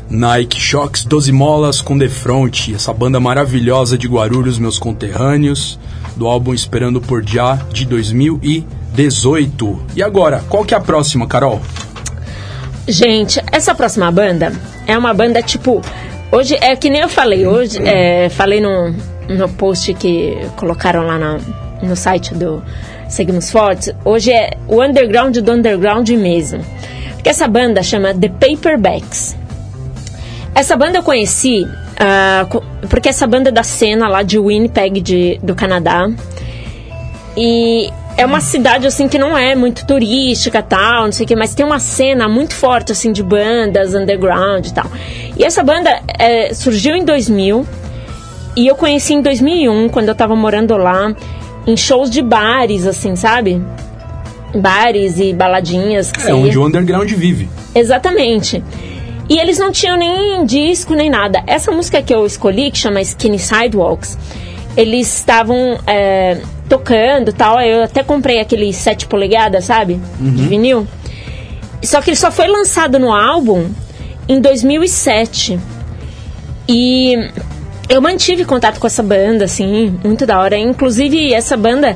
Nike 0.09 0.59
Shocks 0.59 1.05
12 1.05 1.31
Molas 1.31 1.79
com 1.79 1.97
The 1.97 2.09
Front, 2.09 2.67
essa 2.75 2.91
banda 2.91 3.17
maravilhosa 3.17 3.97
de 3.97 4.09
Guarulhos, 4.09 4.59
meus 4.59 4.77
conterrâneos, 4.77 5.79
do 6.17 6.27
álbum 6.27 6.53
Esperando 6.53 6.99
por 6.99 7.25
Já 7.25 7.55
de 7.71 7.85
2018. 7.85 9.85
E 9.95 10.03
agora, 10.03 10.43
qual 10.49 10.65
que 10.65 10.73
é 10.73 10.77
a 10.77 10.81
próxima, 10.81 11.27
Carol? 11.27 11.61
Gente, 12.85 13.41
essa 13.53 13.73
próxima 13.73 14.11
banda 14.11 14.51
é 14.85 14.97
uma 14.97 15.13
banda 15.13 15.41
tipo. 15.41 15.81
Hoje, 16.35 16.57
é 16.59 16.75
que 16.75 16.89
nem 16.89 17.01
eu 17.01 17.09
falei, 17.09 17.45
hoje, 17.45 17.79
é, 17.87 18.27
falei 18.29 18.59
no, 18.59 18.91
no 19.29 19.47
post 19.49 19.93
que 19.93 20.35
colocaram 20.57 21.03
lá 21.05 21.19
na, 21.19 21.37
no 21.83 21.95
site 21.95 22.33
do 22.33 22.63
Seguimos 23.07 23.51
Fortes. 23.51 23.93
Hoje 24.03 24.31
é 24.31 24.49
o 24.67 24.81
underground 24.81 25.37
do 25.37 25.51
underground 25.51 26.09
mesmo. 26.09 26.59
Porque 27.13 27.29
essa 27.29 27.47
banda 27.47 27.83
chama 27.83 28.13
The 28.15 28.29
Paperbacks. 28.29 29.37
Essa 30.55 30.75
banda 30.75 30.97
eu 30.97 31.03
conheci 31.03 31.67
co- 32.49 32.63
porque 32.89 33.09
essa 33.09 33.27
banda 33.27 33.49
é 33.49 33.51
da 33.51 33.63
cena 33.63 34.07
lá 34.07 34.23
de 34.23 34.39
Winnipeg, 34.39 35.01
de, 35.01 35.39
do 35.43 35.53
Canadá. 35.53 36.09
E 37.37 37.89
é 38.17 38.25
uma 38.25 38.39
cidade 38.41 38.85
assim 38.87 39.07
que 39.07 39.17
não 39.17 39.37
é 39.37 39.55
muito 39.55 39.85
turística 39.87 40.61
tal, 40.61 41.05
não 41.05 41.11
sei 41.11 41.25
o 41.25 41.27
que, 41.27 41.35
mas 41.35 41.53
tem 41.55 41.65
uma 41.65 41.79
cena 41.79 42.27
muito 42.27 42.53
forte 42.53 42.91
assim 42.91 43.11
de 43.11 43.23
bandas 43.23 43.93
underground 43.95 44.67
e 44.67 44.73
tal. 44.73 44.85
E 45.37 45.43
essa 45.43 45.63
banda 45.63 45.99
é, 46.19 46.53
surgiu 46.53 46.95
em 46.95 47.03
2000 47.03 47.65
e 48.55 48.67
eu 48.67 48.75
conheci 48.75 49.13
em 49.15 49.21
2001 49.21 49.89
quando 49.89 50.09
eu 50.09 50.15
tava 50.15 50.35
morando 50.35 50.77
lá 50.77 51.15
em 51.65 51.75
shows 51.75 52.09
de 52.09 52.21
bares 52.21 52.85
assim, 52.85 53.15
sabe? 53.15 53.61
Bares 54.55 55.17
e 55.19 55.33
baladinhas 55.33 56.11
que 56.11 56.19
É 56.19 56.23
você 56.25 56.29
ia. 56.29 56.35
onde 56.35 56.59
o 56.59 56.65
underground 56.67 57.09
vive. 57.11 57.49
Exatamente. 57.73 58.63
E 59.27 59.39
eles 59.39 59.57
não 59.57 59.71
tinham 59.71 59.97
nem 59.97 60.45
disco 60.45 60.93
nem 60.93 61.09
nada. 61.09 61.41
Essa 61.47 61.71
música 61.71 62.01
que 62.01 62.13
eu 62.13 62.25
escolhi, 62.25 62.69
que 62.69 62.77
chama 62.77 63.01
Skinny 63.01 63.39
Sidewalks, 63.39 64.17
eles 64.77 65.07
estavam 65.17 65.79
é, 65.87 66.37
tocando 66.73 67.29
e 67.29 67.33
tal. 67.33 67.61
Eu 67.61 67.83
até 67.83 68.01
comprei 68.01 68.39
aquele 68.39 68.73
7 68.73 69.05
polegadas, 69.05 69.65
sabe? 69.65 69.99
De 70.19 70.47
vinil. 70.47 70.87
Só 71.83 72.01
que 72.01 72.09
ele 72.09 72.17
só 72.17 72.31
foi 72.31 72.47
lançado 72.47 72.97
no 72.97 73.13
álbum 73.13 73.69
em 74.27 74.41
2007. 74.41 75.59
E 76.67 77.15
eu 77.87 78.01
mantive 78.01 78.43
contato 78.45 78.79
com 78.79 78.87
essa 78.87 79.03
banda, 79.03 79.45
assim, 79.45 79.99
muito 80.03 80.25
da 80.25 80.39
hora. 80.39 80.57
Inclusive, 80.57 81.33
essa 81.33 81.55
banda 81.55 81.95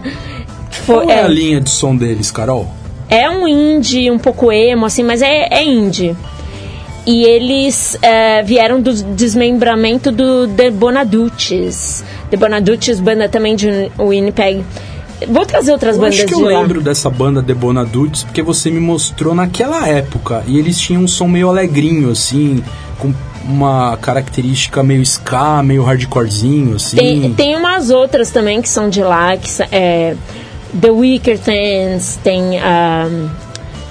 foi. 0.69 1.05
Qual 1.05 1.09
é 1.09 1.23
a 1.23 1.27
linha 1.27 1.59
de 1.59 1.69
som 1.69 1.95
deles, 1.95 2.29
Carol? 2.29 2.67
É 3.09 3.29
um 3.29 3.47
indie, 3.47 4.11
um 4.11 4.19
pouco 4.19 4.51
emo, 4.51 4.85
assim, 4.85 5.03
mas 5.03 5.21
é, 5.21 5.47
é 5.49 5.63
indie. 5.63 6.15
E 7.07 7.23
eles 7.23 7.97
é, 8.01 8.43
vieram 8.43 8.81
do 8.81 8.93
desmembramento 8.93 10.11
do 10.11 10.45
The 10.49 10.69
Bonaduces. 10.69 12.03
The 12.29 12.35
Bonaduces, 12.35 12.99
banda 12.99 13.29
também 13.29 13.55
de 13.55 13.89
Winnipeg. 13.97 14.61
Vou 15.29 15.45
trazer 15.45 15.71
outras 15.71 15.95
Eu 15.95 16.01
bandas 16.01 16.15
acho 16.15 16.27
que 16.27 16.35
de 16.35 16.41
eu 16.41 16.51
lá. 16.51 16.59
lembro 16.59 16.81
dessa 16.81 17.09
banda 17.09 17.41
The 17.41 17.53
Bonadutes 17.53 18.23
porque 18.23 18.41
você 18.41 18.69
me 18.69 18.81
mostrou 18.81 19.33
naquela 19.33 19.87
época. 19.87 20.43
E 20.47 20.59
eles 20.59 20.77
tinham 20.77 21.03
um 21.03 21.07
som 21.07 21.29
meio 21.29 21.47
alegrinho, 21.49 22.11
assim, 22.11 22.61
com 22.99 23.13
uma 23.45 23.97
característica 24.01 24.83
meio 24.83 25.01
ska, 25.01 25.63
meio 25.63 25.83
hardcorezinho, 25.83 26.75
assim. 26.75 26.97
Tem, 26.97 27.33
tem 27.33 27.55
umas 27.55 27.89
outras 27.89 28.31
também 28.31 28.61
que 28.61 28.67
são 28.67 28.89
de 28.89 29.01
lá, 29.01 29.37
que 29.37 29.49
é 29.71 30.13
The 30.79 30.91
Wicker 30.91 31.39
Things, 31.39 32.19
tem 32.21 32.59
um, 32.59 33.29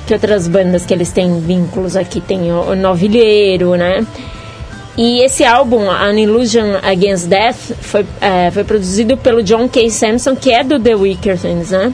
que 0.06 0.14
outras 0.14 0.46
bandas 0.46 0.86
que 0.86 0.94
eles 0.94 1.10
têm 1.10 1.40
vínculos 1.40 1.96
aqui. 1.96 2.20
Tem 2.20 2.52
o, 2.52 2.70
o 2.70 2.76
Novilheiro, 2.76 3.74
né? 3.74 4.06
E 4.96 5.22
esse 5.22 5.44
álbum, 5.44 5.90
An 5.90 6.18
Illusion 6.18 6.76
Against 6.82 7.26
Death, 7.26 7.72
foi, 7.80 8.06
é, 8.20 8.50
foi 8.50 8.64
produzido 8.64 9.16
pelo 9.16 9.42
John 9.42 9.68
K. 9.68 9.90
Samson, 9.90 10.34
que 10.34 10.50
é 10.50 10.64
do 10.64 10.80
The 10.80 10.94
Wickertons, 10.94 11.70
né? 11.70 11.92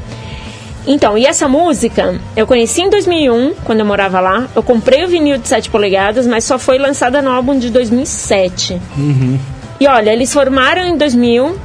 Então, 0.87 1.17
e 1.17 1.27
essa 1.27 1.49
música 1.49 2.21
eu 2.37 2.47
conheci 2.47 2.83
em 2.83 2.91
2001, 2.91 3.55
quando 3.65 3.81
eu 3.81 3.87
morava 3.87 4.21
lá. 4.21 4.49
Eu 4.55 4.63
comprei 4.63 5.05
o 5.05 5.09
vinil 5.09 5.39
de 5.39 5.49
7 5.49 5.71
polegadas, 5.71 6.27
mas 6.27 6.45
só 6.45 6.59
foi 6.59 6.79
lançada 6.79 7.21
no 7.21 7.31
álbum 7.31 7.59
de 7.59 7.71
2007. 7.71 8.81
Uhum. 8.97 9.39
E 9.81 9.87
olha, 9.87 10.13
eles 10.13 10.33
formaram 10.33 10.83
em 10.83 10.97
2000, 10.97 11.57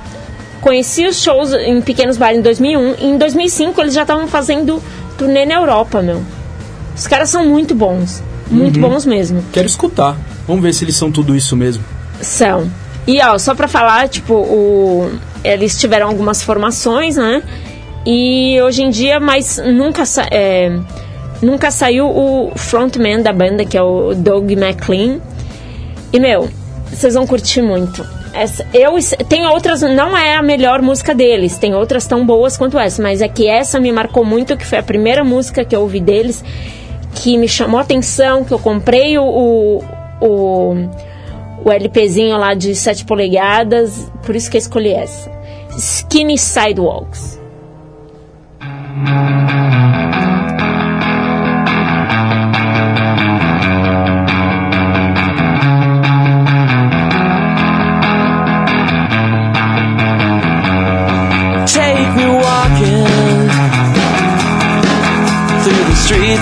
conheci 0.62 1.06
os 1.06 1.22
shows 1.22 1.54
em 1.54 1.82
pequenos 1.82 2.18
bares 2.18 2.40
em 2.40 2.42
2001, 2.42 2.96
e 3.00 3.06
em 3.06 3.18
2005 3.18 3.80
eles 3.82 3.94
já 3.94 4.04
estavam 4.04 4.28
fazendo 4.28 4.82
turnê 5.18 5.46
na 5.46 5.56
Europa, 5.56 6.02
meu. 6.02 6.24
Os 6.98 7.06
caras 7.08 7.30
são 7.30 7.46
muito 7.46 7.76
bons, 7.76 8.24
muito 8.50 8.80
Uhum. 8.82 8.90
bons 8.90 9.06
mesmo. 9.06 9.44
Quero 9.54 9.68
escutar. 9.68 10.18
Vamos 10.48 10.64
ver 10.64 10.74
se 10.74 10.84
eles 10.84 10.96
são 10.96 11.12
tudo 11.12 11.36
isso 11.36 11.56
mesmo. 11.56 11.84
São. 12.22 12.70
E 13.06 13.22
ó, 13.22 13.38
só 13.38 13.54
pra 13.56 13.68
falar, 13.68 14.10
tipo, 14.10 14.34
o, 14.34 15.10
eles 15.44 15.78
tiveram 15.80 16.08
algumas 16.08 16.42
formações, 16.42 17.16
né? 17.16 17.42
E 18.06 18.60
hoje 18.62 18.82
em 18.84 18.90
dia, 18.90 19.20
mas 19.20 19.62
nunca, 19.64 20.06
sa- 20.06 20.28
é, 20.32 20.78
nunca 21.42 21.70
saiu 21.72 22.08
o 22.08 22.52
frontman 22.56 23.22
da 23.22 23.32
banda, 23.32 23.64
que 23.66 23.78
é 23.78 23.82
o 23.82 24.14
Doug 24.16 24.52
McLean. 24.52 25.20
E, 26.12 26.20
meu, 26.20 26.50
vocês 26.90 27.14
vão 27.14 27.28
curtir 27.28 27.62
muito. 27.62 28.06
Essa, 28.34 28.66
eu, 28.74 28.94
tem 29.28 29.46
outras, 29.48 29.82
não 29.82 30.16
é 30.18 30.36
a 30.36 30.42
melhor 30.42 30.82
música 30.82 31.14
deles, 31.16 31.58
tem 31.58 31.74
outras 31.74 32.06
tão 32.06 32.26
boas 32.26 32.56
quanto 32.58 32.78
essa, 32.78 33.02
mas 33.02 33.22
é 33.22 33.28
que 33.28 33.48
essa 33.48 33.80
me 33.80 33.92
marcou 33.92 34.24
muito, 34.24 34.56
que 34.56 34.66
foi 34.66 34.78
a 34.78 34.84
primeira 34.84 35.24
música 35.24 35.66
que 35.66 35.76
eu 35.76 35.82
ouvi 35.82 36.00
deles, 36.00 36.44
que 37.22 37.38
me 37.38 37.48
chamou 37.48 37.80
a 37.80 37.84
atenção, 37.84 38.44
que 38.44 38.54
eu 38.54 38.60
comprei 38.60 39.18
o, 39.18 39.82
o, 40.22 40.90
o, 41.64 41.72
LPzinho 41.72 42.38
lá 42.38 42.54
de 42.54 42.76
7 42.76 43.06
polegadas, 43.06 44.12
por 44.26 44.36
isso 44.36 44.50
que 44.50 44.58
eu 44.58 44.60
escolhi 44.60 44.92
essa. 44.92 45.30
Skinny 45.76 46.38
Sidewalks. 46.38 47.40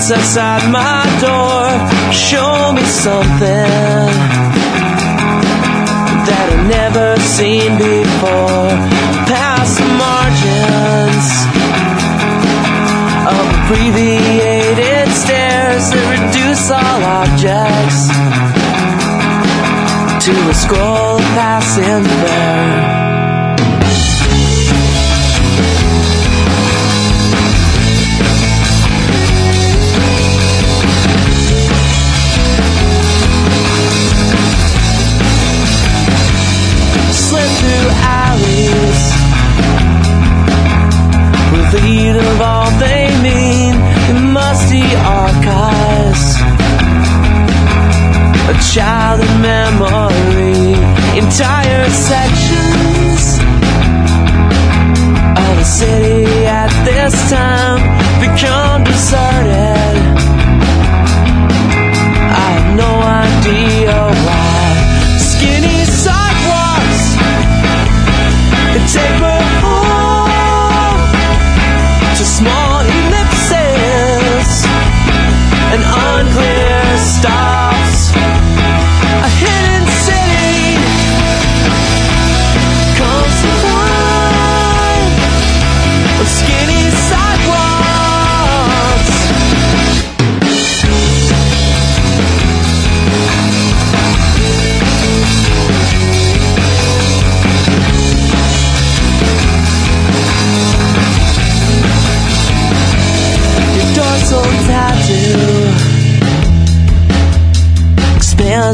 The 0.09 0.15
outside 0.15 0.69
my 0.71 1.03
door. 1.19 1.65
Show 2.11 2.73
me 2.73 2.83
something 2.83 4.09
that 6.27 6.45
I've 6.53 6.67
never 6.67 7.17
seen 7.21 7.77
before. 7.77 8.69
Past 9.25 9.77
the 9.79 9.89
margins 10.05 11.27
of 13.33 13.45
abbreviated 13.57 15.07
stairs 15.09 15.89
that 15.89 16.05
reduce 16.13 16.69
all 16.69 17.01
objects 17.21 18.09
to 20.25 20.33
a 20.49 20.53
scroll 20.53 21.19
passing 21.33 22.03
there. 22.03 23.44
Alleys 38.75 39.01
revealed 41.51 42.17
of 42.17 42.41
all 42.41 42.71
they 42.79 43.07
mean 43.21 43.73
in 44.11 44.31
musty 44.31 44.85
archives. 45.21 46.25
A 48.53 48.55
child 48.73 49.19
in 49.21 49.41
memory 49.41 50.73
entire 51.21 51.89
sections 51.89 53.23
of 55.43 55.53
the 55.59 55.63
city 55.63 56.45
at 56.45 56.71
this 56.85 57.13
time 57.29 57.81
become 58.23 58.83
deserted. 58.83 59.95
I 62.43 62.49
have 62.57 62.69
no 62.77 62.91
idea 63.25 64.04
an 75.75 75.83
unclear 75.83 76.97
star. 76.97 77.64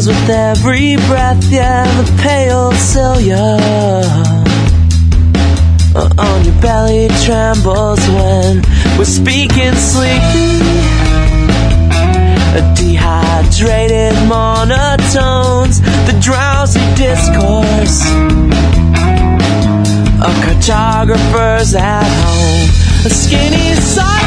With 0.07 0.29
every 0.29 0.95
breath. 1.07 1.43
Yeah, 1.51 1.85
the 2.01 2.21
pale 2.21 2.71
cilia 2.71 3.57
on 6.17 6.45
your 6.45 6.61
belly 6.61 7.07
trembles 7.25 7.99
when 8.09 8.61
we're 8.97 9.05
speaking 9.05 9.75
sleepy. 9.75 10.61
A 12.57 12.61
dehydrated 12.75 14.15
monotones, 14.29 15.79
the 16.07 16.17
drowsy 16.21 16.79
discourse 16.95 18.01
of 20.25 20.33
cartographers 20.45 21.75
at 21.75 22.03
home. 22.23 22.69
A 23.05 23.09
skinny 23.09 23.75
sidewalks 23.75 24.20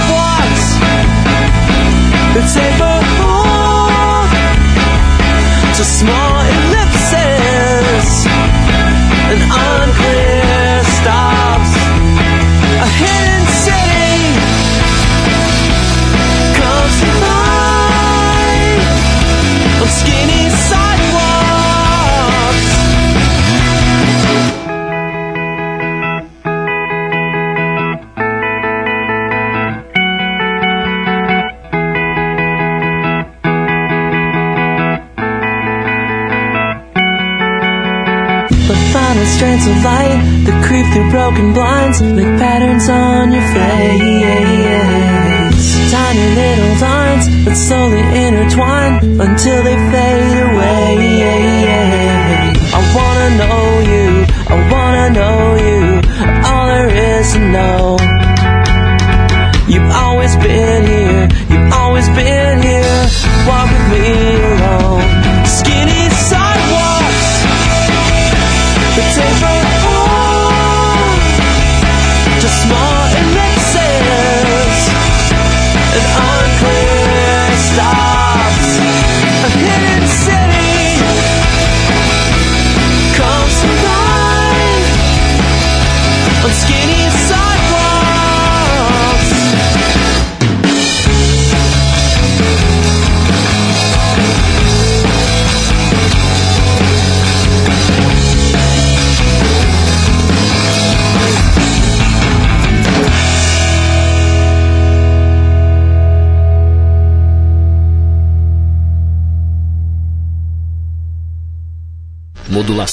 small 5.84 6.63
The 39.14 39.26
strands 39.26 39.64
of 39.66 39.76
light 39.84 40.18
that 40.44 40.58
creep 40.66 40.86
through 40.92 41.08
broken 41.10 41.52
blinds 41.54 42.02
make 42.02 42.36
patterns 42.36 42.88
on 42.88 43.30
your 43.30 43.46
face. 43.54 44.74
Tiny 45.92 46.26
little 46.34 46.74
lines 46.82 47.26
that 47.44 47.56
slowly 47.56 48.02
intertwine 48.26 48.94
until 49.20 49.62
they 49.62 49.78
fade 49.94 50.38
away. 50.50 50.98
I 52.74 52.80
wanna 52.96 53.30
know 53.38 53.62
you, 53.92 54.26
I 54.50 54.56
wanna 54.72 55.06
know 55.18 55.38
you, 55.62 56.02
all 56.50 56.66
there 56.66 56.90
is 56.90 57.32
to 57.34 57.38
know. 57.38 57.83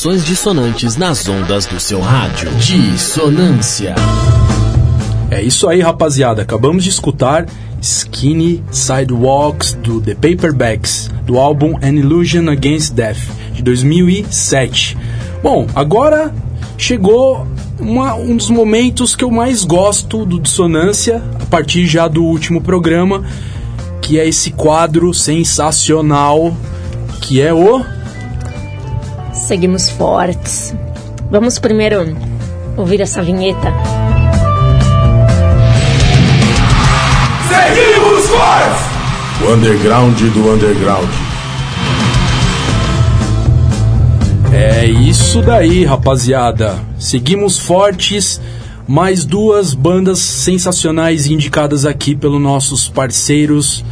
Modulações 0.04 0.26
dissonantes 0.26 0.98
nas 0.98 1.30
ondas 1.30 1.68
do 1.68 1.80
seu 1.80 2.02
rádio. 2.02 2.50
Dissonância. 2.56 3.94
É 5.30 5.44
isso 5.44 5.68
aí, 5.70 5.80
rapaziada. 5.80 6.42
Acabamos 6.42 6.84
de 6.84 6.90
escutar 6.90 7.46
Skinny 7.80 8.64
Sidewalks 8.72 9.74
do 9.74 10.02
The 10.02 10.16
Paperbacks, 10.16 11.12
do 11.24 11.38
álbum 11.38 11.78
An 11.84 11.94
Illusion 11.94 12.50
Against 12.50 12.94
Death, 12.96 13.20
de 13.54 13.62
2007. 13.62 14.98
Bom, 15.44 15.68
agora 15.76 16.34
chegou 16.80 17.46
uma- 17.80 18.16
um 18.16 18.36
dos 18.36 18.50
momentos 18.50 19.16
que 19.16 19.24
eu 19.24 19.30
mais 19.30 19.64
gosto 19.64 20.26
do 20.26 20.40
Dissonância, 20.40 21.22
a 21.40 21.46
partir 21.46 21.86
já 21.86 22.08
do 22.08 22.24
último 22.24 22.60
programa, 22.60 23.24
que 24.02 24.18
é 24.20 24.28
esse 24.28 24.50
quadro 24.50 25.14
sensacional, 25.14 26.58
que 27.22 27.40
é 27.40 27.54
o... 27.54 27.86
Seguimos 29.48 29.90
fortes. 29.90 30.74
Vamos 31.32 31.58
primeiro 31.58 32.16
ouvir 32.78 33.02
essa 33.02 33.24
vinheta. 33.24 33.74
Seguimos 37.50 38.28
fortes! 38.28 38.82
O 39.44 39.54
underground 39.54 40.16
do 40.16 40.54
underground. 40.54 41.10
É 44.54 44.86
isso 44.86 45.42
daí, 45.42 45.86
rapaziada. 45.86 46.80
Seguimos 47.00 47.58
fortes. 47.58 48.40
Mais 48.88 49.26
duas 49.26 49.74
bandas 49.74 50.20
sensacionais 50.20 51.26
indicadas 51.26 51.86
aqui 51.86 52.16
pelos 52.16 52.42
nossos 52.42 52.88
parceiros 52.88 53.84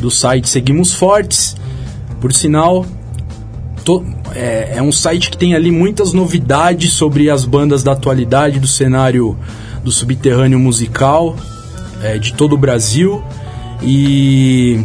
do 0.00 0.10
site 0.10 0.48
Seguimos 0.48 0.92
Fortes. 0.92 1.56
Por 2.20 2.32
sinal, 2.32 2.84
to- 3.88 4.04
é, 4.34 4.74
é 4.76 4.82
um 4.82 4.92
site 4.92 5.30
que 5.30 5.38
tem 5.38 5.54
ali 5.54 5.70
muitas 5.70 6.12
novidades 6.12 6.92
sobre 6.92 7.30
as 7.30 7.46
bandas 7.46 7.82
da 7.82 7.92
atualidade 7.92 8.60
do 8.60 8.66
cenário 8.66 9.34
do 9.82 9.90
subterrâneo 9.90 10.58
musical 10.58 11.34
é, 12.02 12.18
de 12.18 12.34
todo 12.34 12.52
o 12.52 12.58
Brasil. 12.58 13.24
E 13.82 14.84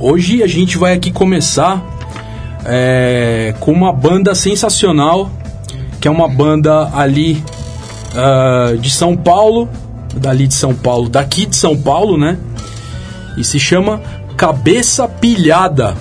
hoje 0.00 0.42
a 0.42 0.48
gente 0.48 0.76
vai 0.76 0.94
aqui 0.94 1.12
começar 1.12 1.80
é, 2.64 3.54
com 3.60 3.70
uma 3.70 3.92
banda 3.92 4.34
sensacional, 4.34 5.30
que 6.00 6.08
é 6.08 6.10
uma 6.10 6.26
banda 6.26 6.90
ali 6.92 7.40
ah, 8.16 8.74
de 8.80 8.90
São 8.90 9.16
Paulo, 9.16 9.68
dali 10.16 10.48
de 10.48 10.54
São 10.54 10.74
Paulo, 10.74 11.08
daqui 11.08 11.46
de 11.46 11.54
São 11.54 11.76
Paulo, 11.76 12.18
né? 12.18 12.36
E 13.36 13.44
se 13.44 13.60
chama 13.60 14.00
Cabeça 14.36 15.06
Pilhada. 15.06 15.94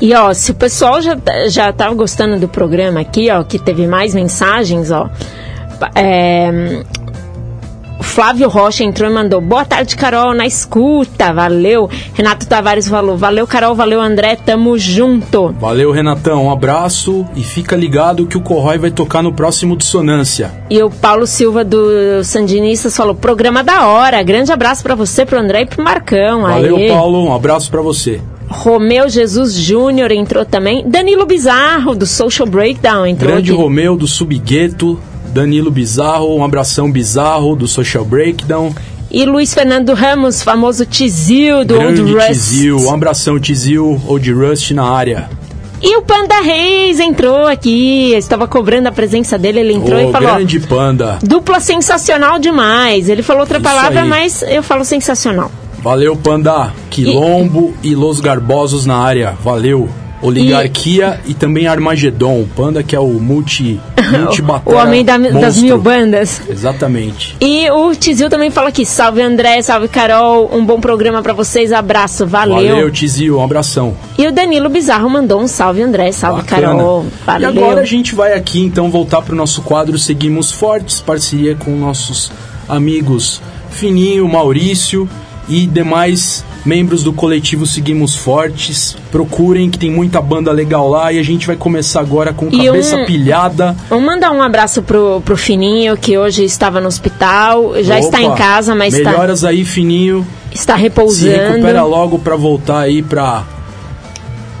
E 0.00 0.14
ó, 0.14 0.32
se 0.32 0.50
o 0.50 0.54
pessoal 0.54 1.00
já, 1.02 1.16
já 1.48 1.72
tava 1.72 1.94
gostando 1.94 2.38
do 2.38 2.48
programa 2.48 3.00
aqui, 3.00 3.30
ó, 3.30 3.42
que 3.42 3.58
teve 3.58 3.86
mais 3.86 4.14
mensagens, 4.14 4.90
ó. 4.90 5.10
É, 5.94 6.82
Flávio 8.10 8.48
Rocha 8.48 8.82
entrou 8.82 9.10
e 9.10 9.14
mandou 9.14 9.40
Boa 9.40 9.64
tarde, 9.64 9.96
Carol, 9.96 10.34
na 10.34 10.46
escuta, 10.46 11.32
valeu. 11.32 11.88
Renato 12.14 12.46
Tavares 12.46 12.88
falou, 12.88 13.16
valeu, 13.16 13.46
Carol, 13.46 13.74
valeu, 13.74 14.00
André, 14.00 14.36
tamo 14.36 14.76
junto. 14.76 15.54
Valeu, 15.60 15.92
Renatão, 15.92 16.46
um 16.46 16.50
abraço 16.50 17.26
e 17.36 17.42
fica 17.42 17.76
ligado 17.76 18.26
que 18.26 18.36
o 18.36 18.40
Corrói 18.40 18.78
vai 18.78 18.90
tocar 18.90 19.22
no 19.22 19.32
próximo 19.32 19.76
Dissonância. 19.76 20.50
E 20.68 20.82
o 20.82 20.90
Paulo 20.90 21.26
Silva 21.26 21.62
do 21.62 22.24
Sandinistas 22.24 22.96
falou, 22.96 23.14
programa 23.14 23.62
da 23.62 23.86
hora, 23.86 24.22
grande 24.22 24.50
abraço 24.50 24.82
pra 24.82 24.94
você, 24.94 25.24
pro 25.24 25.38
André 25.38 25.62
e 25.62 25.66
pro 25.66 25.82
Marcão. 25.82 26.42
Valeu, 26.42 26.76
Aê. 26.76 26.88
Paulo, 26.88 27.24
um 27.24 27.34
abraço 27.34 27.70
pra 27.70 27.80
você. 27.80 28.20
Romeu 28.50 29.08
Jesus 29.08 29.54
Júnior 29.54 30.10
entrou 30.10 30.44
também. 30.44 30.82
Danilo 30.86 31.24
Bizarro, 31.24 31.94
do 31.94 32.04
Social 32.04 32.48
Breakdown, 32.48 33.06
entrou 33.06 33.32
Grande 33.32 33.52
aqui. 33.52 33.60
Romeu 33.60 33.96
do 33.96 34.08
Subgueto, 34.08 34.98
Danilo 35.32 35.70
Bizarro, 35.70 36.36
um 36.36 36.42
abração 36.42 36.90
bizarro 36.90 37.54
do 37.54 37.68
Social 37.68 38.04
Breakdown. 38.04 38.74
E 39.08 39.24
Luiz 39.24 39.54
Fernando 39.54 39.94
Ramos, 39.94 40.42
famoso 40.42 40.84
Tizil 40.84 41.64
do 41.64 41.74
Grande 41.74 42.00
Old 42.00 42.12
Rust. 42.12 42.26
Tizil, 42.26 42.76
um 42.78 42.92
abração 42.92 43.38
Tizil, 43.38 44.00
Old 44.06 44.32
Rust 44.32 44.72
na 44.72 44.84
área. 44.84 45.30
E 45.82 45.96
o 45.96 46.02
Panda 46.02 46.40
Reis 46.40 47.00
entrou 47.00 47.46
aqui. 47.46 48.12
Eu 48.12 48.18
estava 48.18 48.46
cobrando 48.46 48.88
a 48.88 48.92
presença 48.92 49.38
dele, 49.38 49.60
ele 49.60 49.72
entrou 49.72 49.98
Ô, 49.98 50.08
e 50.10 50.12
falou: 50.12 50.34
grande 50.34 50.60
panda. 50.60 51.18
dupla 51.22 51.58
sensacional 51.58 52.38
demais. 52.38 53.08
Ele 53.08 53.22
falou 53.22 53.42
outra 53.42 53.58
Isso 53.58 53.66
palavra, 53.66 54.02
aí. 54.02 54.08
mas 54.08 54.42
eu 54.42 54.62
falo 54.62 54.84
sensacional. 54.84 55.50
Valeu, 55.82 56.14
Panda. 56.16 56.72
Quilombo 56.90 57.74
e, 57.82 57.94
Los 57.94 58.20
Garbosos 58.20 58.84
na 58.86 58.96
área. 58.96 59.34
Valeu. 59.42 59.88
Oligarquia 60.22 61.18
e, 61.26 61.32
também 61.32 61.66
Armagedon. 61.66 62.46
Panda 62.54 62.82
que 62.82 62.94
é 62.94 63.00
o 63.00 63.08
multi, 63.14 63.80
multi 64.12 64.42
o 64.66 64.72
homem 64.74 65.02
da- 65.02 65.16
das 65.16 65.56
mil 65.56 65.78
bandas. 65.78 66.42
Exatamente. 66.46 67.36
E 67.40 67.70
o 67.70 67.94
Tizil 67.94 68.28
também 68.28 68.50
fala 68.50 68.68
aqui: 68.68 68.84
salve 68.84 69.22
André, 69.22 69.62
salve 69.62 69.88
Carol, 69.88 70.50
um 70.52 70.62
bom 70.62 70.78
programa 70.78 71.22
pra 71.22 71.32
vocês, 71.32 71.72
abraço, 71.72 72.26
valeu. 72.26 72.68
Valeu, 72.68 72.90
Tizil. 72.90 73.38
Um 73.38 73.42
abração. 73.44 73.94
E 74.18 74.26
o 74.26 74.32
Danilo 74.32 74.68
Bizarro 74.68 75.08
mandou 75.08 75.40
um 75.40 75.48
salve 75.48 75.80
André, 75.80 76.12
salve 76.12 76.42
Bacana. 76.42 76.66
Carol, 76.66 77.06
valeu. 77.24 77.54
E 77.54 77.58
agora 77.58 77.80
a 77.80 77.86
gente 77.86 78.14
vai 78.14 78.34
aqui 78.34 78.60
então 78.60 78.90
voltar 78.90 79.22
para 79.22 79.32
o 79.32 79.36
nosso 79.36 79.62
quadro 79.62 79.98
Seguimos 79.98 80.52
Fortes, 80.52 81.00
parceria 81.00 81.54
com 81.54 81.70
nossos 81.70 82.30
amigos 82.68 83.40
Fininho, 83.70 84.28
Maurício 84.28 85.08
e 85.50 85.66
demais 85.66 86.44
membros 86.64 87.02
do 87.02 87.12
coletivo 87.12 87.66
Seguimos 87.66 88.14
Fortes. 88.14 88.96
Procurem 89.10 89.68
que 89.68 89.78
tem 89.78 89.90
muita 89.90 90.20
banda 90.20 90.52
legal 90.52 90.88
lá 90.88 91.12
e 91.12 91.18
a 91.18 91.22
gente 91.22 91.46
vai 91.46 91.56
começar 91.56 92.00
agora 92.00 92.32
com 92.32 92.46
E 92.48 92.66
Cabeça 92.66 92.96
um- 92.96 93.04
Pilhada. 93.06 93.76
Vamos 93.88 94.04
mandar 94.06 94.30
um 94.30 94.40
abraço 94.40 94.80
pro, 94.82 95.20
pro 95.24 95.36
Fininho, 95.36 95.96
que 95.96 96.16
hoje 96.16 96.44
estava 96.44 96.80
no 96.80 96.86
hospital, 96.86 97.74
já 97.82 97.98
está 97.98 98.18
Opa, 98.18 98.26
em 98.26 98.34
casa, 98.36 98.74
mas 98.74 98.94
está, 98.94 99.10
Melhoras 99.10 99.42
aí, 99.44 99.64
Fininho. 99.64 100.24
está 100.52 100.76
Se 100.76 100.80
repousando. 100.82 101.34
recupera 101.34 101.82
logo 101.84 102.18
para 102.18 102.36
voltar 102.36 102.78
aí 102.80 103.02
pra, 103.02 103.44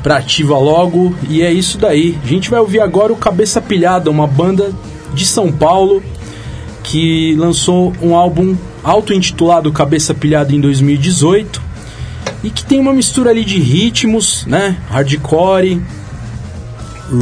pra 0.02 0.16
ativa 0.16 0.58
logo. 0.58 1.14
E 1.28 1.42
é 1.42 1.52
isso 1.52 1.78
daí. 1.78 2.18
A 2.22 2.26
gente 2.26 2.50
vai 2.50 2.58
ouvir 2.60 2.80
agora 2.80 3.12
o 3.12 3.16
Cabeça 3.16 3.60
Pilhada, 3.60 4.10
uma 4.10 4.26
banda 4.26 4.72
de 5.14 5.24
São 5.26 5.52
Paulo 5.52 6.02
que 6.90 7.36
lançou 7.36 7.92
um 8.02 8.16
álbum 8.16 8.56
auto-intitulado 8.82 9.70
Cabeça 9.70 10.12
Pilhada 10.12 10.52
em 10.52 10.60
2018 10.60 11.62
e 12.42 12.50
que 12.50 12.64
tem 12.64 12.80
uma 12.80 12.92
mistura 12.92 13.30
ali 13.30 13.44
de 13.44 13.60
ritmos, 13.60 14.44
né? 14.44 14.76
Hardcore, 14.88 15.80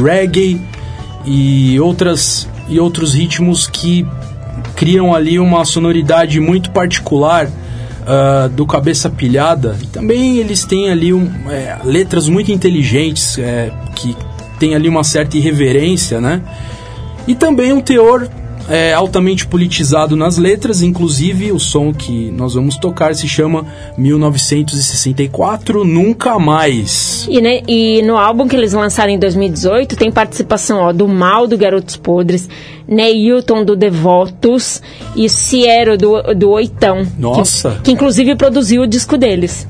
reggae 0.03 0.59
e 1.23 1.79
outras 1.79 2.49
e 2.67 2.79
outros 2.79 3.13
ritmos 3.13 3.67
que 3.67 4.07
criam 4.75 5.13
ali 5.13 5.37
uma 5.37 5.63
sonoridade 5.65 6.39
muito 6.39 6.71
particular 6.71 7.47
ah, 8.07 8.49
do 8.51 8.65
Cabeça 8.65 9.07
Pilhada. 9.07 9.77
E 9.83 9.85
também 9.85 10.37
eles 10.37 10.65
têm 10.65 10.89
ali 10.89 11.13
um, 11.13 11.31
é, 11.47 11.77
letras 11.83 12.27
muito 12.27 12.51
inteligentes 12.51 13.37
é, 13.37 13.71
que 13.95 14.17
tem 14.57 14.73
ali 14.73 14.89
uma 14.89 15.03
certa 15.03 15.37
irreverência, 15.37 16.19
né? 16.19 16.41
E 17.27 17.35
também 17.35 17.71
um 17.71 17.79
teor 17.79 18.27
é, 18.69 18.93
altamente 18.93 19.47
politizado 19.47 20.15
nas 20.15 20.37
letras, 20.37 20.81
inclusive 20.81 21.51
o 21.51 21.59
som 21.59 21.91
que 21.91 22.29
nós 22.31 22.53
vamos 22.53 22.77
tocar 22.77 23.15
se 23.15 23.27
chama 23.27 23.65
1964 23.97 25.83
Nunca 25.83 26.37
Mais. 26.37 27.27
E, 27.29 27.41
né, 27.41 27.61
e 27.67 28.01
no 28.03 28.15
álbum 28.17 28.47
que 28.47 28.55
eles 28.55 28.73
lançaram 28.73 29.11
em 29.11 29.19
2018 29.19 29.95
tem 29.95 30.11
participação 30.11 30.77
ó, 30.79 30.93
do 30.93 31.07
Mal 31.07 31.47
do 31.47 31.57
Garotos 31.57 31.97
Podres, 31.97 32.47
Neilton 32.87 33.65
do 33.65 33.75
Devotos 33.75 34.81
e 35.15 35.27
Ciero 35.27 35.97
do, 35.97 36.21
do 36.35 36.51
Oitão. 36.51 37.05
Nossa. 37.17 37.71
Que, 37.71 37.81
que 37.83 37.91
inclusive 37.91 38.35
produziu 38.35 38.83
o 38.83 38.87
disco 38.87 39.17
deles. 39.17 39.67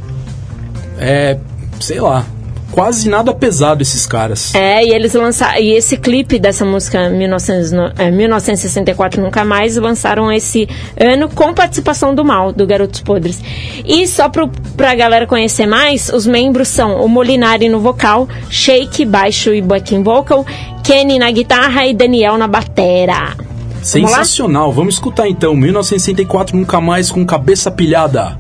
É, 1.00 1.38
sei 1.80 2.02
lá, 2.02 2.26
quase 2.72 3.10
nada 3.10 3.34
pesado 3.34 3.82
esses 3.82 4.06
caras. 4.06 4.54
É, 4.56 4.84
e 4.86 4.90
eles 4.92 5.14
lançaram. 5.14 5.60
E 5.60 5.72
esse 5.72 5.98
clipe 5.98 6.40
dessa 6.40 6.64
música 6.66 7.10
1900, 7.10 7.72
no- 7.72 7.92
é, 7.98 8.10
1964 8.12 9.22
Nunca 9.22 9.44
Mais 9.44 9.76
lançaram 9.78 10.32
esse 10.32 10.68
ano 11.00 11.30
com 11.30 11.54
participação 11.54 12.14
do 12.14 12.24
Mal, 12.24 12.52
do 12.54 12.66
Garotos 12.66 13.02
Podres. 13.02 13.42
E 13.86 14.08
só 14.08 14.30
pro, 14.30 14.50
pra 14.78 14.94
galera 14.96 15.26
conhecer 15.28 15.66
mais, 15.66 16.10
os 16.10 16.26
membros 16.28 16.68
são 16.68 17.02
o 17.04 17.08
Molinari 17.08 17.70
no 17.70 17.80
vocal, 17.80 18.28
Shake, 18.50 19.06
baixo 19.06 19.54
e 19.54 19.62
backing 19.62 20.04
vocal, 20.04 20.46
Kenny 20.84 21.20
na 21.20 21.30
guitarra 21.32 21.86
e 21.86 21.94
Daniel 21.94 22.38
na 22.38 22.48
batera. 22.48 23.36
Vamos? 23.36 23.88
Sensacional. 23.88 24.72
Vamos 24.74 24.96
escutar 24.96 25.28
então 25.28 25.56
1964 25.56 26.56
Nunca 26.58 26.82
Mais 26.82 27.10
com 27.12 27.26
Cabeça 27.26 27.72
Pilhada. 27.72 28.38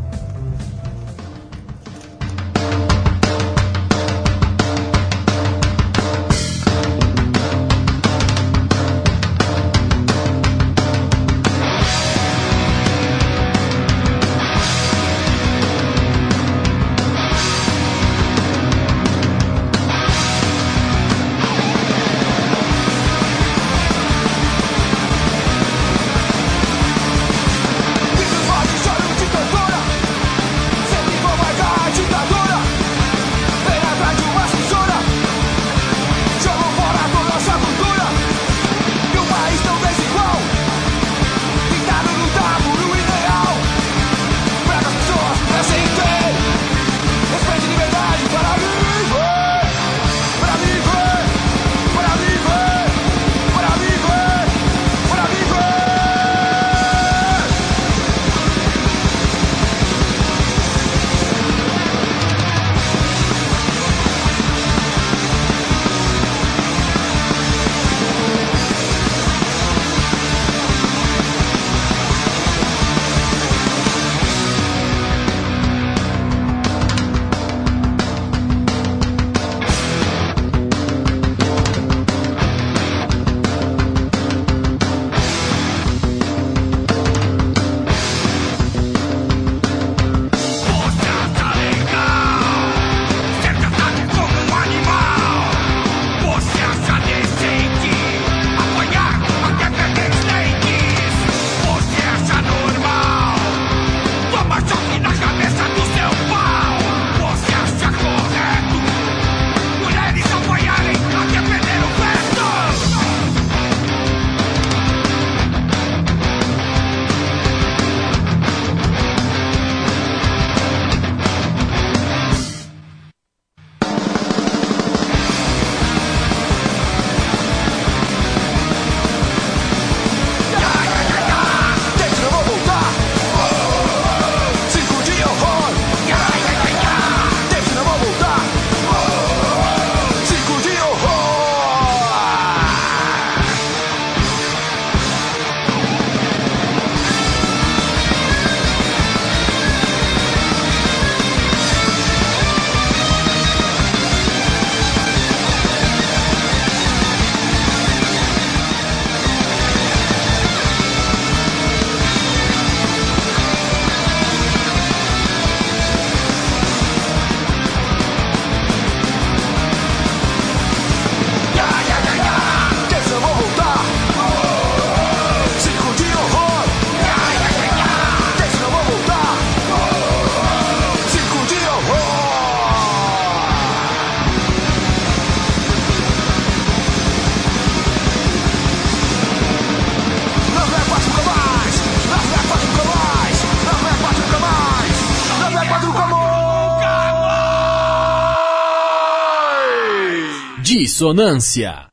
Dissonância. 200.89 201.85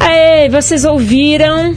Aê, 0.00 0.48
vocês 0.48 0.84
ouviram 0.84 1.74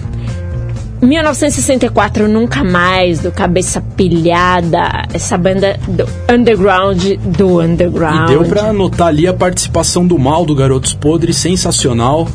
1964 1.02 2.28
Nunca 2.28 2.64
Mais, 2.64 3.22
do 3.22 3.32
Cabeça 3.32 3.82
Pilhada, 3.82 5.08
essa 5.12 5.36
banda 5.36 5.80
do 5.88 6.06
underground 6.32 7.04
do 7.36 7.60
underground. 7.60 8.30
E 8.30 8.34
deu 8.34 8.44
pra 8.46 8.72
notar 8.72 9.08
ali 9.08 9.26
a 9.26 9.34
participação 9.34 10.06
do 10.06 10.20
mal 10.20 10.46
do 10.46 10.54
Garotos 10.54 10.94
Podres, 10.94 11.36
sensacional. 11.36 12.28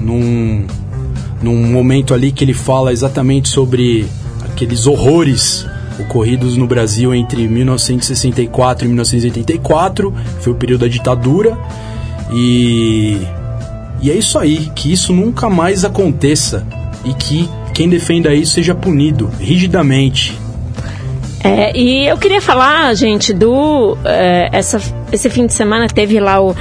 Num, 0.00 0.66
num 1.42 1.70
momento 1.70 2.14
ali 2.14 2.32
que 2.32 2.42
ele 2.42 2.54
fala 2.54 2.90
exatamente 2.90 3.50
sobre 3.50 4.08
aqueles 4.46 4.86
horrores 4.86 5.66
ocorridos 5.98 6.56
no 6.56 6.66
Brasil 6.66 7.14
entre 7.14 7.46
1964 7.48 8.84
e 8.84 8.88
1984, 8.88 10.14
foi 10.40 10.52
o 10.52 10.56
período 10.56 10.82
da 10.82 10.88
ditadura. 10.88 11.58
E, 12.32 13.18
e 14.00 14.10
é 14.10 14.14
isso 14.14 14.38
aí, 14.38 14.70
que 14.74 14.92
isso 14.92 15.12
nunca 15.12 15.50
mais 15.50 15.84
aconteça 15.84 16.66
e 17.04 17.12
que 17.14 17.48
quem 17.74 17.88
defenda 17.88 18.34
isso 18.34 18.52
seja 18.52 18.74
punido 18.74 19.30
rigidamente. 19.38 20.38
É, 21.44 21.76
e 21.76 22.06
eu 22.06 22.16
queria 22.16 22.40
falar, 22.40 22.94
gente, 22.94 23.32
do. 23.32 23.98
é, 24.04 24.48
essa, 24.52 24.80
esse 25.10 25.28
fim 25.28 25.46
de 25.46 25.52
semana 25.52 25.88
teve 25.88 26.20
lá 26.20 26.40
o. 26.40 26.54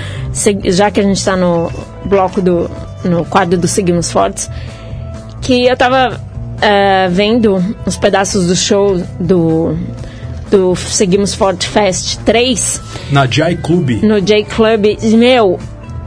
Já 0.65 0.89
que 0.89 0.99
a 0.99 1.03
gente 1.03 1.17
está 1.17 1.37
no 1.37 1.71
bloco 2.05 2.41
do. 2.41 2.69
no 3.03 3.23
quadro 3.25 3.59
do 3.59 3.67
Seguimos 3.67 4.11
Fortes, 4.11 4.49
que 5.39 5.67
eu 5.67 5.77
tava 5.77 6.19
é, 6.61 7.07
vendo 7.09 7.57
os 7.85 7.97
pedaços 7.97 8.47
do 8.47 8.55
show 8.55 8.97
do. 9.19 9.75
do 10.49 10.75
Seguimos 10.75 11.33
Forte 11.33 11.67
Fest 11.67 12.19
3 12.23 12.81
Na 13.11 13.25
Jai 13.25 13.55
Club, 13.55 14.03
no 14.03 14.21
J 14.21 14.43
Club. 14.45 14.97
Meu, 15.17 15.59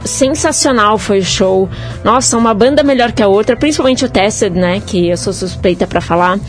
sensacional 0.05 0.97
foi 0.97 1.19
o 1.19 1.25
show. 1.25 1.69
Nossa, 2.03 2.37
uma 2.37 2.53
banda 2.53 2.83
melhor 2.83 3.11
que 3.11 3.21
a 3.21 3.27
outra, 3.27 3.55
principalmente 3.55 4.05
o 4.05 4.09
Tested, 4.09 4.55
né? 4.55 4.81
Que 4.85 5.09
eu 5.09 5.17
sou 5.17 5.33
suspeita 5.33 5.85
pra 5.85 5.99
falar. 5.99 6.39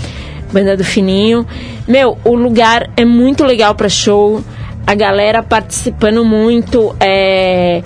Banda 0.52 0.76
do 0.76 0.84
Fininho. 0.84 1.46
Meu, 1.88 2.16
o 2.24 2.34
lugar 2.34 2.88
é 2.96 3.04
muito 3.04 3.44
legal 3.44 3.74
pra 3.74 3.88
show. 3.88 4.42
A 4.86 4.94
galera 4.94 5.42
participando 5.42 6.24
muito. 6.24 6.94
É... 7.00 7.82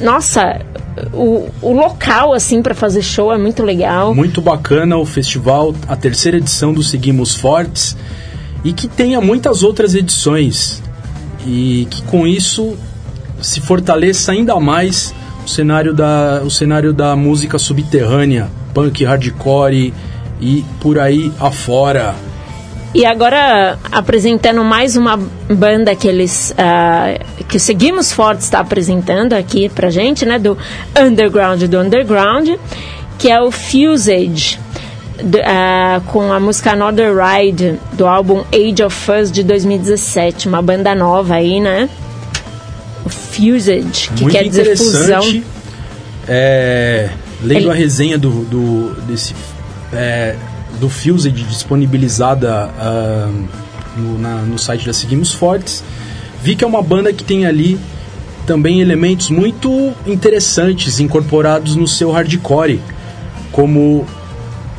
Nossa, 0.00 0.60
o, 1.12 1.48
o 1.62 1.72
local, 1.72 2.32
assim, 2.32 2.62
pra 2.62 2.74
fazer 2.74 3.02
show 3.02 3.32
é 3.32 3.38
muito 3.38 3.62
legal. 3.62 4.14
muito 4.14 4.40
bacana 4.40 4.96
o 4.96 5.06
festival, 5.06 5.74
a 5.88 5.96
terceira 5.96 6.38
edição 6.38 6.72
do 6.72 6.82
Seguimos 6.82 7.34
Fortes, 7.34 7.96
e 8.64 8.72
que 8.72 8.88
tenha 8.88 9.20
muitas 9.20 9.62
outras 9.62 9.94
edições. 9.94 10.82
E 11.46 11.86
que 11.90 12.02
com 12.02 12.26
isso 12.26 12.76
se 13.40 13.60
fortaleça 13.60 14.32
ainda 14.32 14.58
mais 14.60 15.14
o 15.44 15.48
cenário 15.48 15.94
da, 15.94 16.42
o 16.44 16.50
cenário 16.50 16.92
da 16.92 17.16
música 17.16 17.58
subterrânea, 17.58 18.50
punk, 18.74 19.04
hardcore 19.04 19.94
e 20.40 20.64
por 20.80 20.98
aí 20.98 21.32
afora. 21.40 22.14
E 22.92 23.06
agora 23.06 23.78
apresentando 23.92 24.64
mais 24.64 24.96
uma 24.96 25.16
banda 25.48 25.94
que 25.94 26.08
eles 26.08 26.52
ah, 26.58 27.16
que 27.50 27.56
o 27.56 27.60
Seguimos 27.60 28.12
Forte 28.12 28.40
está 28.42 28.60
apresentando 28.60 29.32
aqui 29.34 29.68
pra 29.68 29.90
gente, 29.90 30.24
né, 30.24 30.38
do 30.38 30.56
underground 30.98 31.62
do 31.64 31.78
underground, 31.80 32.48
que 33.18 33.28
é 33.30 33.40
o 33.40 33.50
Fusage. 33.50 34.58
do- 35.22 35.38
ah, 35.44 36.00
com 36.06 36.32
a 36.32 36.40
música 36.40 36.72
Another 36.72 37.12
Ride 37.14 37.78
do 37.92 38.06
álbum 38.06 38.42
Age 38.50 38.82
of 38.82 38.96
Fuzz 38.96 39.30
de 39.30 39.42
2017, 39.42 40.48
uma 40.48 40.62
banda 40.62 40.94
nova 40.94 41.34
aí, 41.34 41.60
né? 41.60 41.90
O 43.04 43.10
Fusage, 43.10 44.08
que 44.16 44.22
Muito 44.22 44.32
quer 44.32 44.44
dizer 44.48 44.74
fusão. 44.78 45.42
É, 46.26 47.10
lendo 47.42 47.58
Ele- 47.64 47.70
a 47.70 47.74
resenha 47.74 48.16
do, 48.16 48.30
do, 48.44 48.94
desse, 49.02 49.34
é, 49.92 50.36
do 50.78 50.88
Fused 50.88 51.32
disponibilizada 51.34 52.70
ah, 52.78 53.28
no, 53.98 54.18
na- 54.18 54.36
no 54.42 54.58
site 54.58 54.86
da 54.86 54.92
Seguimos 54.94 55.34
Fortes, 55.34 55.82
vi 56.42 56.56
que 56.56 56.64
é 56.64 56.66
uma 56.66 56.82
banda 56.82 57.12
que 57.12 57.24
tem 57.24 57.46
ali 57.46 57.78
também 58.46 58.80
elementos 58.80 59.30
muito 59.30 59.92
interessantes 60.06 60.98
incorporados 60.98 61.76
no 61.76 61.86
seu 61.86 62.10
hardcore, 62.10 62.80
como 63.52 64.06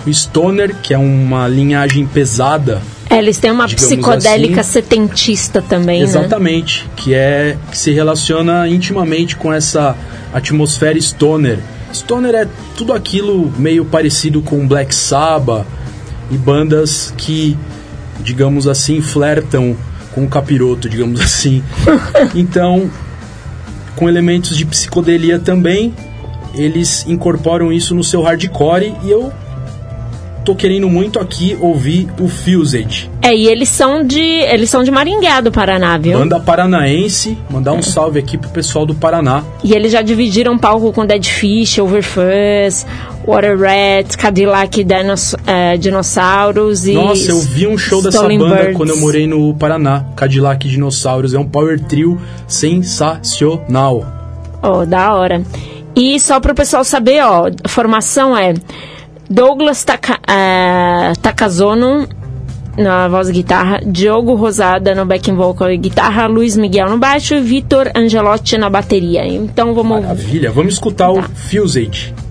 o 0.05 0.13
Stoner, 0.13 0.75
que 0.81 0.93
é 0.93 0.97
uma 0.97 1.47
linhagem 1.47 2.05
pesada 2.05 2.81
É, 3.09 3.19
eles 3.19 3.37
têm 3.37 3.51
uma 3.51 3.67
psicodélica 3.67 4.61
assim. 4.61 4.71
setentista 4.71 5.61
também, 5.61 5.99
né? 5.99 6.03
Exatamente, 6.03 6.89
que 6.95 7.13
é 7.13 7.55
que 7.69 7.77
se 7.77 7.91
relaciona 7.91 8.67
intimamente 8.67 9.35
com 9.35 9.53
essa 9.53 9.95
atmosfera 10.33 10.99
stoner. 10.99 11.59
Stoner 11.93 12.33
é 12.35 12.47
tudo 12.75 12.93
aquilo 12.93 13.51
meio 13.57 13.85
parecido 13.85 14.41
com 14.41 14.65
Black 14.65 14.95
Sabbath 14.95 15.65
e 16.31 16.37
bandas 16.37 17.13
que, 17.17 17.57
digamos 18.21 18.67
assim, 18.67 19.01
flertam 19.01 19.75
com 20.13 20.23
o 20.23 20.27
capiroto, 20.27 20.89
digamos 20.89 21.19
assim. 21.21 21.63
Então, 22.35 22.89
com 23.95 24.07
elementos 24.07 24.57
de 24.57 24.65
psicodelia 24.65 25.39
também, 25.39 25.93
eles 26.53 27.05
incorporam 27.07 27.71
isso 27.71 27.95
no 27.95 28.03
seu 28.03 28.21
hardcore 28.21 28.93
e 29.03 29.09
eu 29.09 29.31
tô 30.43 30.55
querendo 30.55 30.89
muito 30.89 31.19
aqui 31.19 31.55
ouvir 31.59 32.09
o 32.19 32.27
Fused. 32.27 33.09
É, 33.21 33.35
e 33.35 33.47
eles 33.47 33.69
são 33.69 34.03
de 34.03 34.19
eles 34.19 34.69
são 34.69 34.83
de 34.83 34.89
Maringá 34.89 35.39
do 35.39 35.51
Paraná, 35.51 35.97
viu? 35.97 36.17
Banda 36.17 36.39
paranaense, 36.39 37.37
mandar 37.49 37.73
um 37.73 37.81
salve 37.81 38.19
aqui 38.19 38.37
pro 38.37 38.49
pessoal 38.49 38.85
do 38.85 38.95
Paraná. 38.95 39.43
E 39.63 39.73
eles 39.73 39.91
já 39.91 40.01
dividiram 40.01 40.57
palco 40.57 40.91
com 40.91 41.05
Dead 41.05 41.23
Fish, 41.25 41.77
Overfuzz, 41.77 42.85
Water 43.25 43.57
Rats, 43.57 44.15
Cadillac 44.15 44.83
Dinos, 44.83 45.35
eh, 45.45 45.77
Dinossauros 45.77 46.85
e 46.87 46.93
Nossa, 46.93 47.31
eu 47.31 47.39
vi 47.39 47.67
um 47.67 47.77
show 47.77 48.01
dessa 48.01 48.17
Stolen 48.17 48.39
banda 48.39 48.55
Birds. 48.55 48.77
quando 48.77 48.89
eu 48.89 48.97
morei 48.97 49.27
no 49.27 49.53
Paraná, 49.55 50.05
Cadillac 50.15 50.67
Dinossauros. 50.67 51.33
É 51.33 51.39
um 51.39 51.47
power 51.47 51.79
trio 51.79 52.19
sensacional. 52.47 54.05
Ó, 54.63 54.85
da 54.85 55.13
hora. 55.13 55.41
E 55.95 56.19
só 56.19 56.39
pro 56.39 56.55
pessoal 56.55 56.83
saber, 56.83 57.21
ó, 57.23 57.47
a 57.63 57.67
formação 57.67 58.35
é 58.37 58.53
Douglas 59.29 59.83
Taka, 59.83 60.19
eh, 60.27 61.13
Takazono 61.21 62.07
na 62.77 63.07
voz 63.09 63.27
e 63.29 63.33
guitarra, 63.33 63.81
Diogo 63.85 64.33
Rosada 64.35 64.95
no 64.95 65.05
backing 65.05 65.35
vocal 65.35 65.69
e 65.71 65.77
guitarra, 65.77 66.27
Luiz 66.27 66.55
Miguel 66.55 66.89
no 66.89 66.97
baixo 66.97 67.33
e 67.35 67.41
Vitor 67.41 67.91
Angelotti 67.95 68.57
na 68.57 68.69
bateria. 68.69 69.27
Então 69.27 69.73
vamos. 69.73 70.01
Maravilha, 70.01 70.51
vamos 70.51 70.73
escutar 70.75 71.11
o 71.11 71.15
Tá. 71.15 71.29
Fused. 71.35 72.13
Thank 72.15 72.30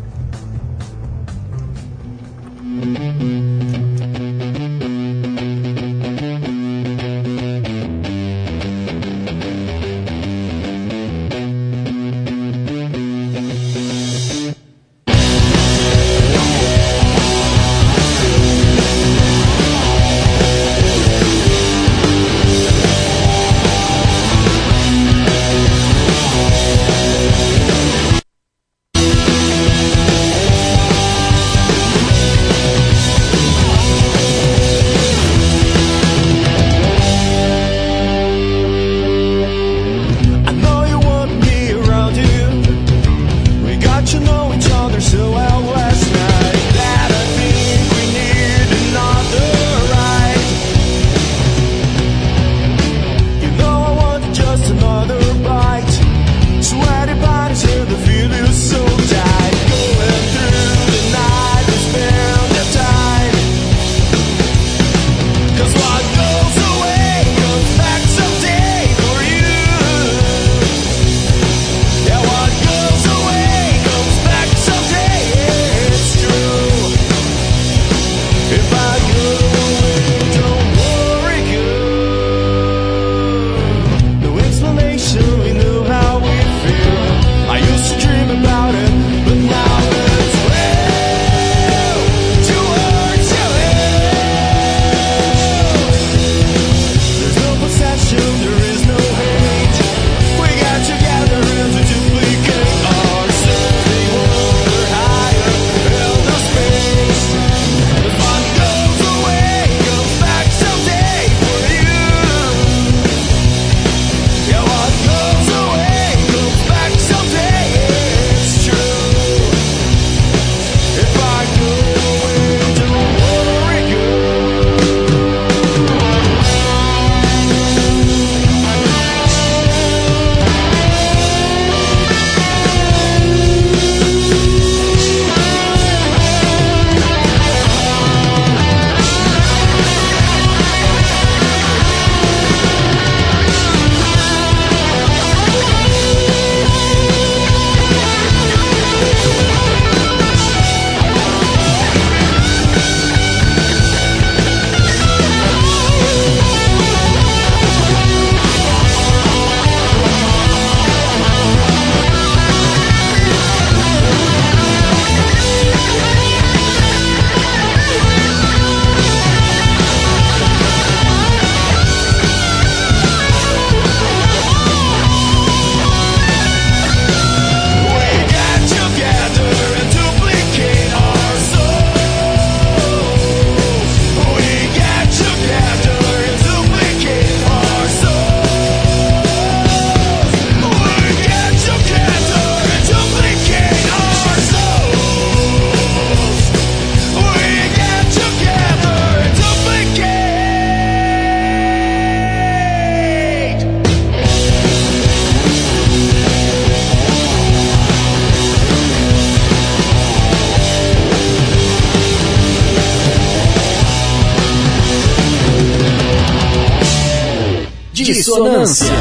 Dissonância. 218.20 218.92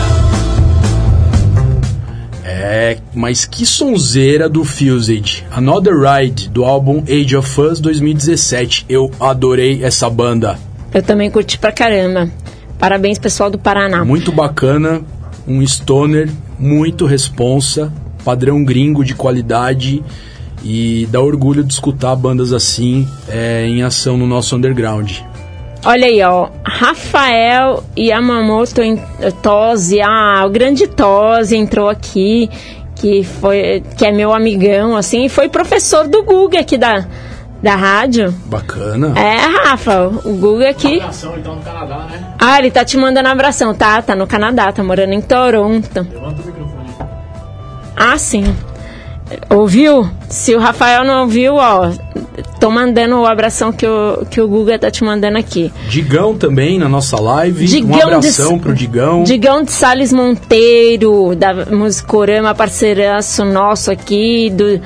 É, 2.46 2.98
mas 3.14 3.44
que 3.44 3.66
sonzeira 3.66 4.48
do 4.48 4.64
Fused. 4.64 5.46
Another 5.52 5.94
Ride, 6.00 6.48
do 6.48 6.64
álbum 6.64 7.04
Age 7.04 7.36
of 7.36 7.62
Us 7.62 7.82
2017. 7.82 8.86
Eu 8.88 9.12
adorei 9.20 9.84
essa 9.84 10.10
banda. 10.10 10.58
Eu 10.94 11.04
também 11.04 11.30
curti 11.30 11.60
pra 11.60 11.70
caramba. 11.74 12.32
Parabéns, 12.78 13.20
pessoal 13.20 13.50
do 13.50 13.60
Paraná. 13.60 14.06
Muito 14.06 14.32
bacana, 14.32 15.02
um 15.46 15.62
stoner, 15.68 16.30
muito 16.58 17.06
responsa, 17.06 17.92
padrão 18.24 18.64
gringo 18.64 19.04
de 19.04 19.14
qualidade 19.14 20.02
e 20.64 21.10
dá 21.12 21.20
orgulho 21.20 21.62
de 21.62 21.74
escutar 21.74 22.16
bandas 22.16 22.54
assim 22.54 23.06
é, 23.28 23.68
em 23.68 23.84
ação 23.84 24.18
no 24.18 24.26
nosso 24.26 24.56
underground. 24.56 25.20
Olha 25.86 26.08
aí, 26.08 26.22
ó. 26.22 26.50
Rafael 26.64 27.84
Yamamoto 27.98 28.82
Tosi, 29.42 30.02
ah, 30.02 30.44
o 30.46 30.50
grande 30.50 30.88
Tosi 30.88 31.56
entrou 31.56 31.90
aqui, 31.90 32.50
que 32.96 33.24
foi 33.24 33.82
que 33.98 34.06
é 34.06 34.12
meu 34.12 34.34
amigão, 34.34 34.96
assim, 34.96 35.26
e 35.26 35.30
foi 35.30 35.48
professor 35.48 36.08
do 36.08 36.24
Guga 36.24 36.60
aqui 36.60 36.78
da, 36.78 37.06
da 37.64 37.76
rádio. 37.76 38.34
Bacana. 38.46 39.18
É, 39.18 39.38
Rafa, 39.38 40.08
o 40.26 40.34
Guga 40.36 40.70
aqui. 40.70 41.00
Abração 41.00 41.38
então 41.38 41.56
no 41.56 41.62
Canadá, 41.62 42.08
né? 42.10 42.34
Ah, 42.40 42.60
ele 42.60 42.72
tá 42.72 42.84
te 42.84 42.98
mandando 42.98 43.30
abração, 43.30 43.74
tá? 43.74 44.02
Tá 44.02 44.16
no 44.16 44.28
Canadá, 44.28 44.72
tá 44.72 44.84
morando 44.84 45.14
em 45.14 45.22
Toronto. 45.22 46.08
Levanta 46.12 46.42
o 46.42 46.46
microfone. 46.46 46.90
Ah, 47.96 48.18
sim. 48.18 48.44
Ouviu? 49.50 50.10
Se 50.30 50.56
o 50.56 50.60
Rafael 50.60 51.04
não 51.04 51.22
ouviu, 51.22 51.56
ó, 51.56 51.92
tô 52.60 52.70
mandando 52.72 53.16
o 53.20 53.26
abração 53.26 53.72
que 53.72 53.86
o, 53.86 54.26
que 54.30 54.40
o 54.42 54.48
Guga 54.48 54.78
tá 54.80 54.90
te 54.92 55.04
mandando 55.04 55.38
aqui. 55.38 55.72
Digão 55.88 56.36
também 56.38 56.78
na 56.80 56.90
nossa 56.90 57.20
live. 57.20 57.64
um 57.64 57.68
Digão 57.68 58.02
abração 58.18 58.54
de- 58.56 58.60
pro 58.64 58.74
Digão. 58.74 59.24
Digão 59.24 59.64
de 59.64 59.72
Salles 59.72 60.12
Monteiro, 60.14 61.36
da 61.36 61.54
Musicorama, 61.66 62.54
parceiraço 62.56 63.44
nosso 63.46 63.92
aqui, 63.92 64.50
do, 64.52 64.80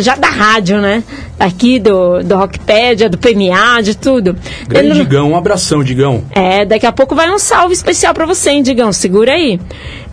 já 0.00 0.14
da 0.16 0.28
rádio, 0.28 0.80
né? 0.80 1.02
Aqui 1.38 1.78
do, 1.78 2.22
do 2.22 2.36
Rockpedia, 2.36 3.08
do 3.08 3.18
PMA, 3.18 3.80
de 3.82 3.96
tudo. 3.96 4.36
Grande 4.68 4.88
Ele- 4.90 5.00
Digão, 5.00 5.30
um 5.32 5.36
abração, 5.36 5.82
Digão. 5.82 6.22
É, 6.32 6.64
daqui 6.64 6.86
a 6.86 6.92
pouco 6.92 7.14
vai 7.14 7.30
um 7.30 7.38
salve 7.38 7.74
especial 7.74 8.12
pra 8.14 8.26
você, 8.26 8.50
hein, 8.50 8.62
Digão? 8.62 8.92
Segura 8.92 9.32
aí. 9.32 9.58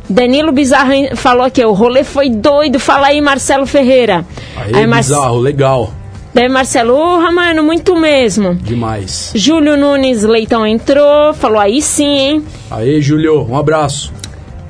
Danilo 0.09 0.51
Bizarro 0.51 0.91
falou 1.15 1.43
aqui, 1.45 1.63
o 1.65 1.73
rolê 1.73 2.03
foi 2.03 2.29
doido. 2.29 2.79
Fala 2.79 3.07
aí, 3.07 3.19
Marcelo 3.21 3.65
Ferreira. 3.65 4.25
Aê, 4.55 4.85
Mar- 4.87 4.97
bizarro, 4.99 5.37
legal. 5.39 5.93
Daí, 6.33 6.47
Marcelo, 6.47 6.93
ô, 6.95 7.31
mano, 7.31 7.63
muito 7.63 7.95
mesmo. 7.95 8.53
Demais. 8.55 9.31
Júlio 9.35 9.75
Nunes 9.75 10.23
Leitão 10.23 10.65
entrou, 10.67 11.33
falou 11.33 11.59
aí 11.59 11.81
sim, 11.81 12.05
hein? 12.05 12.43
Aê, 12.69 13.01
Julio, 13.01 13.45
um 13.49 13.57
abraço. 13.57 14.13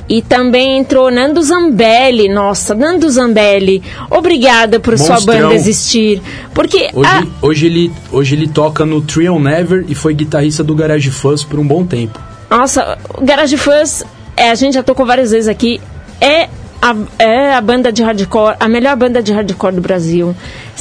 E 0.10 0.22
também 0.22 0.78
entrou 0.78 1.12
Nando 1.12 1.42
Zambelli. 1.44 2.30
Nossa, 2.30 2.74
Nando 2.74 3.10
Zambelli, 3.10 3.84
obrigada 4.10 4.80
por 4.80 4.98
sua 4.98 5.16
Monstrão. 5.16 5.42
banda 5.42 5.54
existir. 5.56 6.22
Porque 6.54 6.90
Hoje, 6.94 7.10
a- 7.10 7.24
hoje, 7.42 7.66
ele, 7.66 7.92
hoje 8.14 8.36
ele 8.36 8.48
toca 8.48 8.86
no 8.86 9.02
Trial 9.02 9.38
Never 9.38 9.84
e 9.90 9.94
foi 9.94 10.14
guitarrista 10.14 10.64
do 10.64 10.74
Garage 10.74 11.12
Fuzz 11.12 11.44
por 11.44 11.60
um 11.60 11.68
bom 11.68 11.86
tempo. 11.86 12.18
Nossa, 12.50 12.98
o 13.16 13.26
Garage 13.26 13.58
Fuzz, 13.58 14.06
é, 14.38 14.50
a 14.52 14.56
gente 14.56 14.76
já 14.76 14.84
tocou 14.84 15.06
várias 15.06 15.32
vezes 15.32 15.48
aqui, 15.48 15.82
é 16.22 16.48
a, 16.82 16.96
é 17.20 17.54
a 17.56 17.62
banda 17.62 17.92
de 17.92 18.04
hardcore, 18.04 18.56
a 18.60 18.70
melhor 18.70 18.96
banda 18.96 19.22
de 19.22 19.34
hardcore 19.34 19.74
do 19.76 19.82
Brasil. 19.82 20.36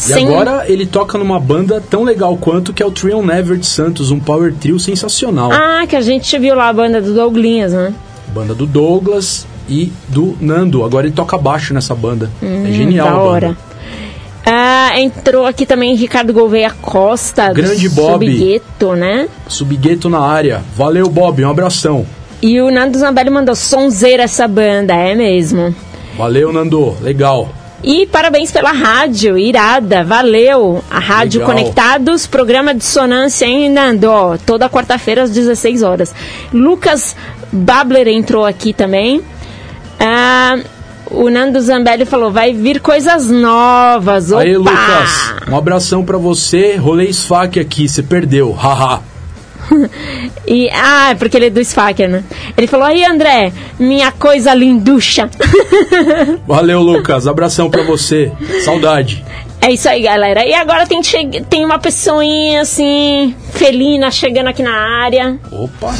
E 0.08 0.12
agora 0.12 0.64
ele 0.70 0.84
toca 0.86 1.16
numa 1.18 1.40
banda 1.40 1.82
tão 1.90 2.04
legal 2.04 2.36
quanto 2.36 2.72
que 2.72 2.82
é 2.82 2.86
o 2.86 2.90
Trial 2.90 3.22
Never 3.24 3.56
de 3.56 3.66
Santos, 3.66 4.10
um 4.10 4.20
power 4.20 4.52
trio 4.54 4.78
sensacional. 4.78 5.50
Ah, 5.52 5.86
que 5.88 5.96
a 5.96 6.00
gente 6.02 6.38
viu 6.38 6.54
lá 6.54 6.68
a 6.68 6.72
banda 6.72 7.00
do 7.00 7.14
Douglinhas, 7.14 7.72
né? 7.72 7.94
Banda 8.28 8.54
do 8.54 8.66
Douglas 8.66 9.46
e 9.68 9.90
do 10.08 10.36
Nando. 10.40 10.84
Agora 10.84 11.06
ele 11.06 11.14
toca 11.16 11.38
baixo 11.38 11.72
nessa 11.72 11.94
banda. 11.94 12.30
é 12.42 12.70
genial 12.72 13.06
Hum, 13.08 13.10
da 13.10 13.16
a 13.16 13.22
hora. 13.22 13.46
banda. 13.48 13.58
Ah, 14.48 15.00
entrou 15.00 15.44
aqui 15.44 15.66
também 15.66 15.94
Ricardo 15.96 16.32
Gouveia 16.32 16.70
Costa, 16.80 17.52
Grande 17.52 17.88
Bob. 17.88 18.24
Subgueto, 18.26 18.94
né? 18.94 19.28
Subgueto 19.48 20.08
na 20.08 20.20
área. 20.20 20.62
Valeu, 20.76 21.08
Bob, 21.08 21.44
um 21.44 21.50
abração. 21.50 22.06
E 22.42 22.60
o 22.60 22.70
Nando 22.70 22.98
Zambelli 22.98 23.30
mandou 23.30 23.54
sonzeira 23.54 24.24
essa 24.24 24.46
banda, 24.46 24.94
é 24.94 25.14
mesmo. 25.14 25.74
Valeu, 26.16 26.52
Nando. 26.52 26.96
Legal. 27.00 27.48
E 27.82 28.06
parabéns 28.06 28.50
pela 28.50 28.72
rádio, 28.72 29.38
irada, 29.38 30.02
valeu. 30.02 30.82
A 30.90 30.98
Rádio 30.98 31.40
Legal. 31.40 31.54
Conectados, 31.54 32.26
programa 32.26 32.74
Dissonância, 32.74 33.44
hein, 33.46 33.70
Nando? 33.70 34.08
Ó, 34.10 34.36
toda 34.44 34.68
quarta-feira 34.68 35.22
às 35.22 35.30
16 35.30 35.82
horas. 35.82 36.14
Lucas 36.52 37.14
Babler 37.52 38.08
entrou 38.08 38.44
aqui 38.44 38.72
também. 38.72 39.22
Ah, 40.00 40.58
o 41.10 41.30
Nando 41.30 41.60
Zambelli 41.60 42.04
falou, 42.04 42.30
vai 42.30 42.52
vir 42.52 42.80
coisas 42.80 43.30
novas. 43.30 44.32
Opa! 44.32 44.42
Aí, 44.42 44.56
Lucas, 44.56 45.34
um 45.48 45.56
abração 45.56 46.04
pra 46.04 46.18
você. 46.18 46.76
Rolei 46.76 47.12
SFAC 47.12 47.60
aqui, 47.60 47.88
você 47.88 48.02
perdeu. 48.02 48.52
Haha. 48.52 49.00
E, 50.48 50.70
ah, 50.72 51.10
é 51.10 51.14
porque 51.16 51.36
ele 51.36 51.46
é 51.46 51.50
do 51.50 51.60
Sfaker, 51.60 52.08
né? 52.08 52.22
Ele 52.56 52.68
falou, 52.68 52.86
aí 52.86 53.04
André, 53.04 53.52
minha 53.80 54.12
coisa 54.12 54.54
linducha. 54.54 55.28
Valeu, 56.46 56.80
Lucas. 56.80 57.26
Abração 57.26 57.68
pra 57.68 57.82
você. 57.82 58.30
Saudade. 58.64 59.24
É 59.60 59.72
isso 59.72 59.88
aí, 59.88 60.02
galera. 60.02 60.46
E 60.46 60.54
agora 60.54 60.86
tem, 60.86 61.00
tem 61.50 61.64
uma 61.64 61.80
pessoinha 61.80 62.60
assim, 62.60 63.34
felina, 63.54 64.08
chegando 64.12 64.46
aqui 64.46 64.62
na 64.62 65.02
área. 65.02 65.36
Opa. 65.50 65.92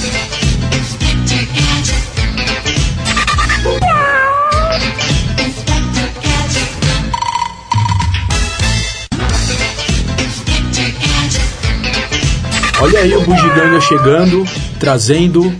Olha 12.97 13.05
aí 13.05 13.15
o 13.15 13.21
Bugiganga 13.21 13.79
chegando, 13.79 14.49
trazendo 14.81 15.55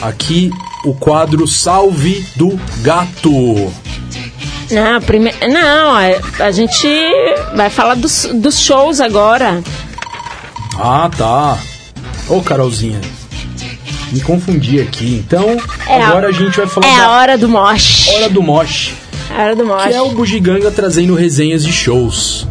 aqui 0.00 0.50
o 0.86 0.94
quadro 0.94 1.46
Salve 1.46 2.24
do 2.34 2.58
Gato. 2.80 3.70
Não, 4.70 4.98
prime... 5.02 5.30
não 5.52 5.92
a 6.40 6.50
gente 6.50 6.88
vai 7.54 7.68
falar 7.68 7.92
dos, 7.94 8.30
dos 8.32 8.58
shows 8.60 9.02
agora. 9.02 9.62
Ah, 10.78 11.10
tá. 11.14 11.58
Ô, 12.26 12.40
Carolzinha. 12.40 13.02
Me 14.10 14.22
confundi 14.22 14.80
aqui. 14.80 15.22
Então, 15.26 15.58
É 15.86 16.00
a- 16.02 16.08
agora 16.08 16.28
a 16.28 16.32
gente 16.32 16.56
vai 16.56 16.66
falar 16.66 16.86
É 16.86 16.94
a 16.94 17.00
da 17.00 17.10
hora 17.10 17.36
do 17.36 17.50
mosh. 17.50 18.08
Hora 18.14 18.30
do 18.30 18.42
Mosh, 18.42 18.94
A 19.30 19.42
hora 19.42 19.54
do 19.54 19.66
mosh. 19.66 19.82
que 19.88 19.92
é 19.92 20.00
o 20.00 20.08
Bugiganga 20.12 20.70
trazendo 20.70 21.14
resenhas 21.14 21.62
de 21.62 21.70
shows. 21.70 22.46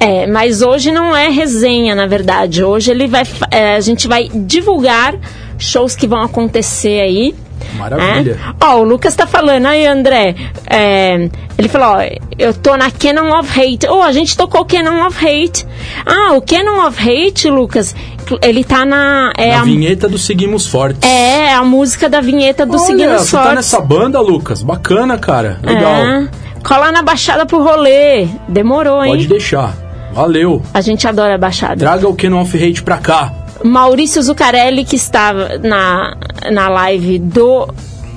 É, 0.00 0.26
mas 0.26 0.62
hoje 0.62 0.90
não 0.90 1.14
é 1.14 1.28
resenha, 1.28 1.94
na 1.94 2.06
verdade. 2.06 2.64
Hoje 2.64 2.90
ele 2.90 3.06
vai, 3.06 3.22
é, 3.50 3.76
a 3.76 3.80
gente 3.80 4.08
vai 4.08 4.30
divulgar 4.32 5.14
shows 5.58 5.94
que 5.94 6.06
vão 6.06 6.22
acontecer 6.22 7.00
aí. 7.02 7.34
Maravilha. 7.76 8.38
É? 8.60 8.64
Ó, 8.64 8.78
o 8.78 8.82
Lucas 8.82 9.14
tá 9.14 9.26
falando, 9.26 9.66
aí 9.66 9.86
André, 9.86 10.34
é, 10.66 11.28
ele 11.58 11.68
falou, 11.68 11.98
ó, 11.98 12.00
eu 12.38 12.54
tô 12.54 12.74
na 12.78 12.90
Canon 12.90 13.38
of 13.38 13.50
Hate. 13.60 13.86
Oh, 13.86 14.00
a 14.02 14.10
gente 14.12 14.34
tocou 14.34 14.64
Canon 14.64 15.06
of 15.06 15.18
Hate. 15.18 15.66
Ah, 16.06 16.32
o 16.32 16.40
Canon 16.40 16.86
of 16.86 16.98
Hate, 16.98 17.50
Lucas, 17.50 17.94
ele 18.42 18.64
tá 18.64 18.86
na... 18.86 19.32
É, 19.36 19.50
Na 19.54 19.60
a, 19.60 19.64
vinheta 19.64 20.08
do 20.08 20.16
Seguimos 20.16 20.66
Fortes. 20.66 21.06
é 21.06 21.52
a 21.52 21.62
música 21.62 22.08
da 22.08 22.22
vinheta 22.22 22.64
do 22.64 22.72
Olha, 22.78 22.86
Seguindo 22.86 23.18
você 23.18 23.32
tá 23.36 23.42
Fortes. 23.42 23.56
nessa 23.56 23.80
banda, 23.80 24.18
Lucas? 24.20 24.62
Bacana, 24.62 25.18
cara. 25.18 25.60
Legal. 25.62 25.92
É, 25.92 26.28
cola 26.64 26.90
na 26.90 27.02
Baixada 27.02 27.44
pro 27.44 27.62
rolê. 27.62 28.26
Demorou, 28.48 29.04
hein? 29.04 29.10
Pode 29.12 29.26
deixar. 29.26 29.74
Valeu. 30.12 30.62
A 30.74 30.80
gente 30.80 31.06
adora 31.06 31.34
a 31.34 31.38
Baixada. 31.38 31.76
Traga 31.76 32.08
o 32.08 32.14
Canon 32.14 32.40
of 32.42 32.56
Hate 32.56 32.82
pra 32.82 32.98
cá. 32.98 33.32
Maurício 33.64 34.22
Zucarelli, 34.22 34.84
que 34.84 34.96
estava 34.96 35.58
na, 35.58 36.16
na 36.50 36.68
live 36.68 37.18
do, 37.18 37.68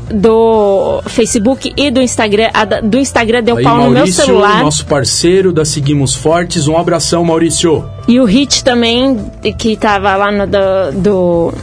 do 0.09 1.01
Facebook 1.07 1.73
e 1.75 1.91
do 1.91 2.01
Instagram. 2.01 2.49
A 2.53 2.63
do 2.65 2.97
Instagram 2.97 3.43
deu 3.43 3.57
Aí, 3.57 3.63
pau 3.63 3.75
no 3.77 3.83
meu 3.83 3.91
Maurício, 3.93 4.25
celular. 4.25 4.63
nosso 4.63 4.85
parceiro 4.85 5.51
da 5.51 5.65
Seguimos 5.65 6.15
Fortes. 6.15 6.67
Um 6.67 6.77
abração, 6.77 7.23
Maurício. 7.25 7.83
E 8.07 8.19
o 8.19 8.25
Hit 8.25 8.63
também, 8.63 9.17
que 9.57 9.73
estava 9.73 10.15
lá 10.15 10.31
no 10.31 10.47
do. 10.47 10.91
do, 11.01 11.53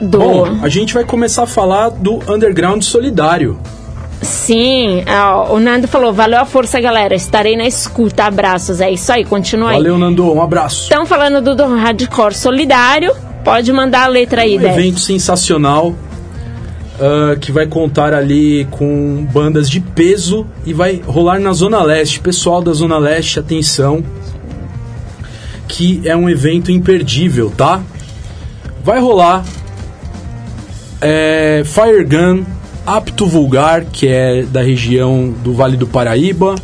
do- 0.00 0.18
Bom, 0.18 0.58
a 0.62 0.68
gente 0.68 0.92
vai 0.92 1.04
começar 1.04 1.44
a 1.44 1.46
falar 1.46 1.90
do 1.90 2.20
Underground 2.30 2.82
Solidário. 2.82 3.58
Sim, 4.22 5.04
ó, 5.08 5.54
o 5.54 5.60
Nando 5.60 5.86
falou: 5.86 6.12
valeu 6.12 6.40
a 6.40 6.44
força, 6.44 6.80
galera. 6.80 7.14
Estarei 7.14 7.56
na 7.56 7.66
escuta. 7.66 8.24
Abraços. 8.24 8.80
É 8.80 8.90
isso 8.90 9.12
aí, 9.12 9.24
continua 9.24 9.70
aí. 9.70 9.76
Valeu, 9.76 9.98
Nando. 9.98 10.32
Um 10.32 10.42
abraço. 10.42 10.84
Estão 10.84 11.06
falando 11.06 11.42
do, 11.42 11.54
do 11.54 11.66
Hardcore 11.74 12.34
Solidário. 12.34 13.14
Pode 13.44 13.72
mandar 13.72 14.04
a 14.04 14.08
letra 14.08 14.42
aí, 14.42 14.58
um 14.58 14.62
evento 14.62 14.98
sensacional 14.98 15.94
ah, 16.98 17.36
que 17.38 17.52
vai 17.52 17.66
contar 17.66 18.14
ali 18.14 18.66
com 18.70 19.26
bandas 19.30 19.68
de 19.68 19.80
peso 19.80 20.46
e 20.64 20.72
vai 20.72 21.02
rolar 21.06 21.38
na 21.38 21.52
Zona 21.52 21.82
Leste. 21.82 22.20
Pessoal 22.20 22.62
da 22.62 22.72
Zona 22.72 22.98
Leste, 22.98 23.38
atenção, 23.38 24.02
que 25.68 26.00
é 26.04 26.16
um 26.16 26.28
evento 26.28 26.72
imperdível, 26.72 27.52
tá? 27.54 27.82
Vai 28.82 28.98
rolar 28.98 29.44
é, 31.02 31.62
Fire 31.66 32.04
Gun, 32.04 32.44
Apto 32.86 33.26
Vulgar, 33.26 33.84
que 33.84 34.06
é 34.06 34.42
da 34.44 34.62
região 34.62 35.34
do 35.42 35.52
Vale 35.52 35.76
do 35.76 35.88
Paraíba, 35.88 36.54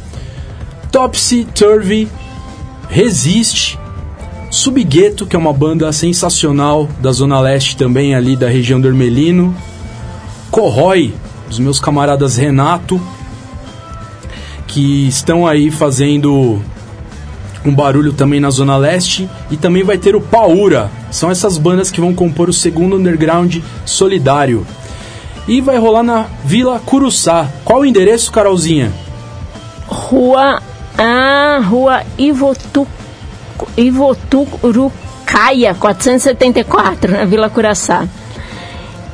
Topsy 0.92 1.44
Turvy, 1.52 2.08
Resiste, 2.88 3.76
Subgueto, 4.48 5.26
que 5.26 5.34
é 5.34 5.38
uma 5.38 5.52
banda 5.52 5.90
sensacional 5.90 6.88
da 7.00 7.10
Zona 7.10 7.40
Leste 7.40 7.76
também, 7.76 8.14
ali 8.14 8.36
da 8.36 8.48
região 8.48 8.80
do 8.80 8.86
Ermelino, 8.86 9.52
Corrói, 10.50 11.12
dos 11.48 11.58
meus 11.58 11.80
camaradas 11.80 12.36
Renato, 12.36 13.00
que 14.68 15.08
estão 15.08 15.46
aí 15.46 15.70
fazendo 15.70 16.62
um 17.64 17.74
barulho 17.74 18.12
também 18.12 18.38
na 18.38 18.50
Zona 18.50 18.76
Leste, 18.76 19.28
e 19.50 19.56
também 19.56 19.82
vai 19.82 19.98
ter 19.98 20.14
o 20.14 20.20
Paura, 20.20 20.90
são 21.10 21.30
essas 21.30 21.58
bandas 21.58 21.90
que 21.90 22.00
vão 22.00 22.14
compor 22.14 22.48
o 22.48 22.52
segundo 22.52 22.96
underground 22.96 23.56
solidário. 23.84 24.66
E 25.46 25.60
vai 25.60 25.76
rolar 25.76 26.02
na 26.02 26.26
Vila 26.44 26.80
Curuçá. 26.84 27.48
Qual 27.64 27.80
o 27.80 27.86
endereço, 27.86 28.30
Carolzinha? 28.30 28.92
Rua. 29.86 30.62
Ah, 30.96 31.60
Rua 31.64 32.02
Ivotu, 32.18 32.86
Ivoturucaia, 33.76 35.74
474, 35.74 37.12
na 37.12 37.24
Vila 37.24 37.48
Curaçá. 37.50 38.06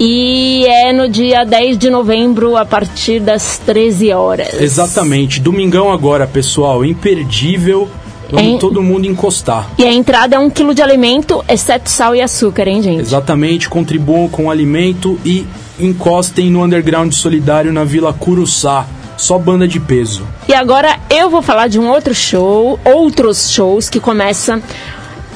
E 0.01 0.65
é 0.67 0.93
no 0.93 1.09
dia 1.09 1.45
10 1.45 1.77
de 1.77 1.91
novembro, 1.91 2.57
a 2.57 2.65
partir 2.65 3.19
das 3.21 3.59
13 3.59 4.13
horas. 4.13 4.61
Exatamente, 4.61 5.41
domingão 5.41 5.91
agora, 5.91 6.27
pessoal, 6.27 6.85
imperdível. 6.85 7.89
Vamos 8.31 8.61
todo 8.61 8.83
mundo 8.83 9.07
encostar. 9.07 9.71
E 9.79 9.85
a 9.85 9.93
entrada 9.93 10.37
é 10.37 10.39
um 10.39 10.51
quilo 10.51 10.75
de 10.75 10.83
alimento, 10.83 11.43
exceto 11.49 11.89
sal 11.89 12.15
e 12.15 12.21
açúcar, 12.21 12.69
hein, 12.69 12.83
gente? 12.83 13.01
Exatamente, 13.01 13.71
contribuam 13.71 14.29
com 14.29 14.47
o 14.47 14.51
alimento 14.51 15.19
e 15.25 15.47
encostem 15.79 16.51
no 16.51 16.63
Underground 16.63 17.13
Solidário 17.13 17.73
na 17.73 17.85
Vila 17.85 18.13
Curuçá. 18.13 18.87
Só 19.17 19.37
banda 19.37 19.67
de 19.67 19.81
peso. 19.81 20.25
E 20.47 20.55
agora 20.55 20.97
eu 21.11 21.29
vou 21.29 21.43
falar 21.43 21.67
de 21.67 21.79
um 21.79 21.89
outro 21.89 22.15
show, 22.15 22.79
outros 22.85 23.51
shows 23.51 23.89
que 23.91 23.99
começa. 23.99 24.63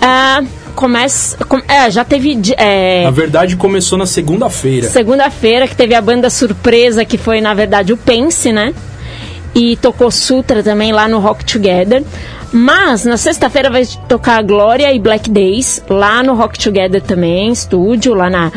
ah, 0.01 0.43
começa. 0.77 1.37
com- 1.45 1.61
é, 1.69 1.91
já 1.91 2.05
teve. 2.05 2.41
é, 2.57 3.03
Na 3.05 3.11
verdade, 3.11 3.57
começou 3.57 3.99
na 3.99 4.07
segunda-feira. 4.07 4.89
Segunda-feira, 4.89 5.67
que 5.67 5.75
teve 5.77 5.95
a 5.97 6.01
banda 6.01 6.31
surpresa, 6.31 7.05
que 7.05 7.19
foi, 7.19 7.41
na 7.41 7.53
verdade, 7.55 7.93
o 7.93 7.97
Pense, 7.97 8.53
né? 8.53 8.73
E 9.55 9.77
tocou 9.77 10.11
Sutra 10.13 10.63
também 10.63 10.93
lá 10.93 11.09
no 11.09 11.19
Rock 11.19 11.45
Together. 11.45 12.05
Mas 12.53 13.05
na 13.05 13.17
sexta-feira 13.17 13.69
vai 13.71 13.85
tocar 14.09 14.43
Glória 14.43 14.93
e 14.93 14.99
Black 14.99 15.29
Days, 15.31 15.83
lá 15.89 16.23
no 16.23 16.35
Rock 16.35 16.59
Together 16.59 17.01
também, 17.03 17.51
estúdio, 17.51 18.13
lá 18.15 18.29
na, 18.31 18.53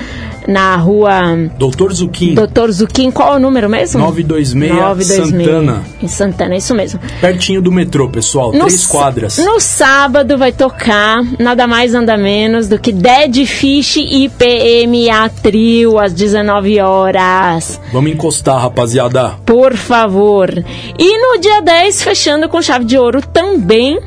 na 0.47 0.75
rua 0.75 1.49
Doutor 1.57 1.93
Zuquim, 1.93 2.33
Doutor 2.33 2.71
Zuquim. 2.71 3.11
Qual 3.11 3.33
é 3.33 3.37
o 3.37 3.39
número 3.39 3.69
mesmo? 3.69 4.01
926 4.01 5.29
Santana. 5.29 5.83
Em 6.01 6.07
Santana, 6.07 6.55
isso 6.55 6.73
mesmo. 6.75 6.99
pertinho 7.21 7.61
do 7.61 7.71
metrô, 7.71 8.09
pessoal. 8.09 8.51
No 8.51 8.65
Três 8.65 8.85
quadras. 8.85 9.37
No 9.37 9.59
sábado 9.59 10.37
vai 10.37 10.51
tocar 10.51 11.23
nada 11.39 11.67
mais 11.67 11.93
nada 11.93 12.17
menos 12.17 12.67
do 12.67 12.79
que 12.79 12.91
Dead 12.91 13.45
Fish 13.45 13.97
e 13.97 14.29
PMA 14.29 15.29
Trio 15.41 15.99
às 15.99 16.13
19 16.13 16.79
horas. 16.79 17.79
Vamos 17.91 18.11
encostar, 18.11 18.61
rapaziada. 18.61 19.35
Por 19.45 19.75
favor. 19.75 20.49
E 20.97 21.17
no 21.17 21.39
dia 21.39 21.61
10, 21.61 22.03
fechando 22.03 22.49
com 22.49 22.61
chave 22.61 22.85
de 22.85 22.97
ouro 22.97 23.21
também. 23.21 23.99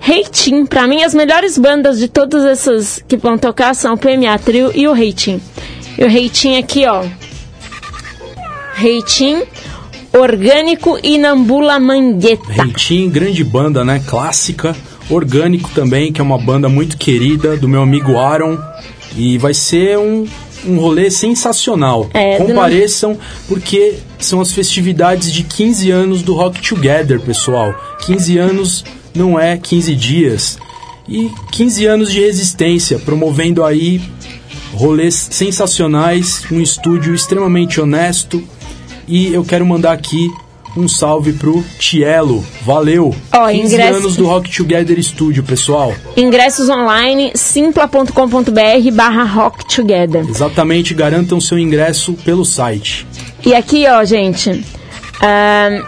Reitim, 0.00 0.64
pra 0.64 0.86
mim 0.86 1.02
as 1.02 1.14
melhores 1.14 1.58
bandas 1.58 1.98
de 1.98 2.08
todas 2.08 2.44
essas 2.44 3.04
que 3.06 3.18
vão 3.18 3.36
tocar 3.36 3.74
são 3.74 3.94
o 3.94 3.98
PMA 3.98 4.38
Trio 4.42 4.72
e 4.74 4.88
o 4.88 4.92
Reitim. 4.92 5.40
E 5.98 6.02
o 6.02 6.08
Reitim 6.08 6.56
aqui, 6.56 6.86
ó. 6.86 7.04
Reitim, 8.74 9.42
Orgânico 10.12 10.98
e 11.02 11.18
Nambula 11.18 11.78
Mangueta. 11.78 12.50
Reitinho, 12.50 13.10
grande 13.10 13.44
banda, 13.44 13.84
né? 13.84 14.02
Clássica. 14.06 14.74
Orgânico 15.10 15.70
também, 15.74 16.12
que 16.12 16.20
é 16.20 16.24
uma 16.24 16.38
banda 16.38 16.68
muito 16.68 16.96
querida 16.96 17.56
do 17.56 17.68
meu 17.68 17.82
amigo 17.82 18.16
Aaron. 18.16 18.58
E 19.16 19.36
vai 19.38 19.52
ser 19.52 19.98
um, 19.98 20.26
um 20.64 20.78
rolê 20.78 21.10
sensacional. 21.10 22.08
É, 22.14 22.38
Compareçam, 22.38 23.18
porque 23.46 23.98
são 24.18 24.40
as 24.40 24.52
festividades 24.52 25.32
de 25.32 25.42
15 25.42 25.90
anos 25.90 26.22
do 26.22 26.34
Rock 26.34 26.60
Together, 26.62 27.20
pessoal. 27.20 27.74
15 28.06 28.38
anos 28.38 28.84
não 29.14 29.38
é 29.38 29.56
15 29.56 29.94
dias. 29.94 30.58
E 31.08 31.30
15 31.52 31.86
anos 31.86 32.12
de 32.12 32.20
resistência, 32.20 32.98
promovendo 32.98 33.64
aí 33.64 34.00
rolês 34.72 35.28
sensacionais, 35.30 36.44
um 36.52 36.60
estúdio 36.60 37.14
extremamente 37.14 37.80
honesto. 37.80 38.42
E 39.08 39.32
eu 39.34 39.44
quero 39.44 39.66
mandar 39.66 39.92
aqui 39.92 40.30
um 40.76 40.86
salve 40.86 41.32
pro 41.32 41.64
Tielo. 41.80 42.44
Valeu! 42.64 43.12
Ó, 43.32 43.48
15 43.48 43.74
ingresso- 43.74 43.98
anos 43.98 44.16
do 44.16 44.24
Rock 44.26 44.56
Together 44.56 45.02
Studio, 45.02 45.42
pessoal. 45.42 45.92
Ingressos 46.16 46.68
online, 46.68 47.32
simpla.com.br 47.34 48.90
barra 48.92 49.24
Rock 49.24 49.64
Together. 49.74 50.24
Exatamente, 50.28 50.94
garantam 50.94 51.40
seu 51.40 51.58
ingresso 51.58 52.12
pelo 52.24 52.44
site. 52.44 53.04
E 53.44 53.52
aqui, 53.54 53.84
ó, 53.88 54.04
gente. 54.04 54.64
ahn, 55.22 55.82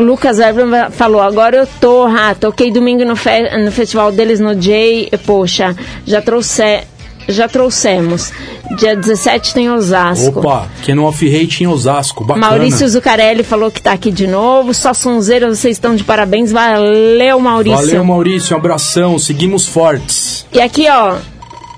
Lucas 0.00 0.38
Weber 0.38 0.90
falou, 0.90 1.20
agora 1.20 1.56
eu 1.58 1.68
tô, 1.80 2.04
ah, 2.04 2.34
toquei 2.38 2.70
domingo 2.72 3.04
no, 3.04 3.14
fe- 3.16 3.56
no 3.64 3.70
festival 3.70 4.10
deles 4.12 4.40
no 4.40 4.54
J, 4.54 5.08
e, 5.12 5.18
poxa, 5.18 5.76
já 6.06 6.20
trouxe, 6.22 6.82
já 7.28 7.46
trouxemos. 7.48 8.32
Dia 8.76 8.94
17 8.96 9.52
tem 9.54 9.70
Osasco. 9.70 10.38
Opa, 10.40 10.68
Canon 10.86 11.04
Off 11.04 11.28
Rate 11.28 11.64
em 11.64 11.66
Osasco, 11.66 12.24
bacana. 12.24 12.46
Maurício 12.46 12.88
Zucarelli 12.88 13.42
falou 13.42 13.68
que 13.70 13.82
tá 13.82 13.92
aqui 13.92 14.12
de 14.12 14.26
novo. 14.28 14.72
Só 14.72 14.94
sonzeira, 14.94 15.48
vocês 15.52 15.76
estão 15.76 15.96
de 15.96 16.04
parabéns. 16.04 16.52
Valeu, 16.52 17.40
Maurício. 17.40 17.78
Valeu, 17.78 18.04
Maurício, 18.04 18.54
um 18.54 18.58
abração, 18.60 19.18
seguimos 19.18 19.66
fortes. 19.66 20.46
E 20.52 20.60
aqui, 20.60 20.86
ó. 20.88 21.16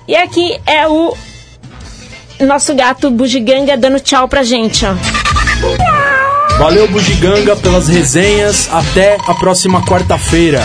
E 0.07 0.15
aqui 0.15 0.55
é 0.67 0.87
o 0.87 1.15
nosso 2.41 2.75
gato 2.75 3.09
Bugiganga 3.09 3.75
dando 3.75 3.99
tchau 3.99 4.27
pra 4.27 4.43
gente, 4.43 4.85
ó. 4.85 5.92
Valeu, 6.57 6.87
Bugiganga, 6.87 7.55
pelas 7.55 7.87
resenhas. 7.87 8.69
Até 8.71 9.17
a 9.27 9.33
próxima 9.33 9.81
quarta-feira. 9.83 10.61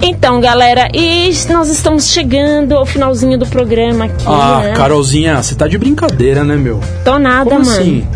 Então, 0.00 0.40
galera, 0.40 0.88
e 0.94 1.30
nós 1.50 1.68
estamos 1.68 2.06
chegando 2.08 2.74
ao 2.76 2.86
finalzinho 2.86 3.38
do 3.38 3.46
programa 3.46 4.04
aqui, 4.04 4.24
Ah, 4.26 4.60
né? 4.62 4.72
Carolzinha, 4.74 5.42
você 5.42 5.54
tá 5.54 5.66
de 5.66 5.76
brincadeira, 5.78 6.44
né, 6.44 6.54
meu? 6.56 6.80
Tô 7.04 7.18
nada, 7.18 7.50
Como 7.50 7.64
mano. 7.64 7.70
assim? 7.80 8.06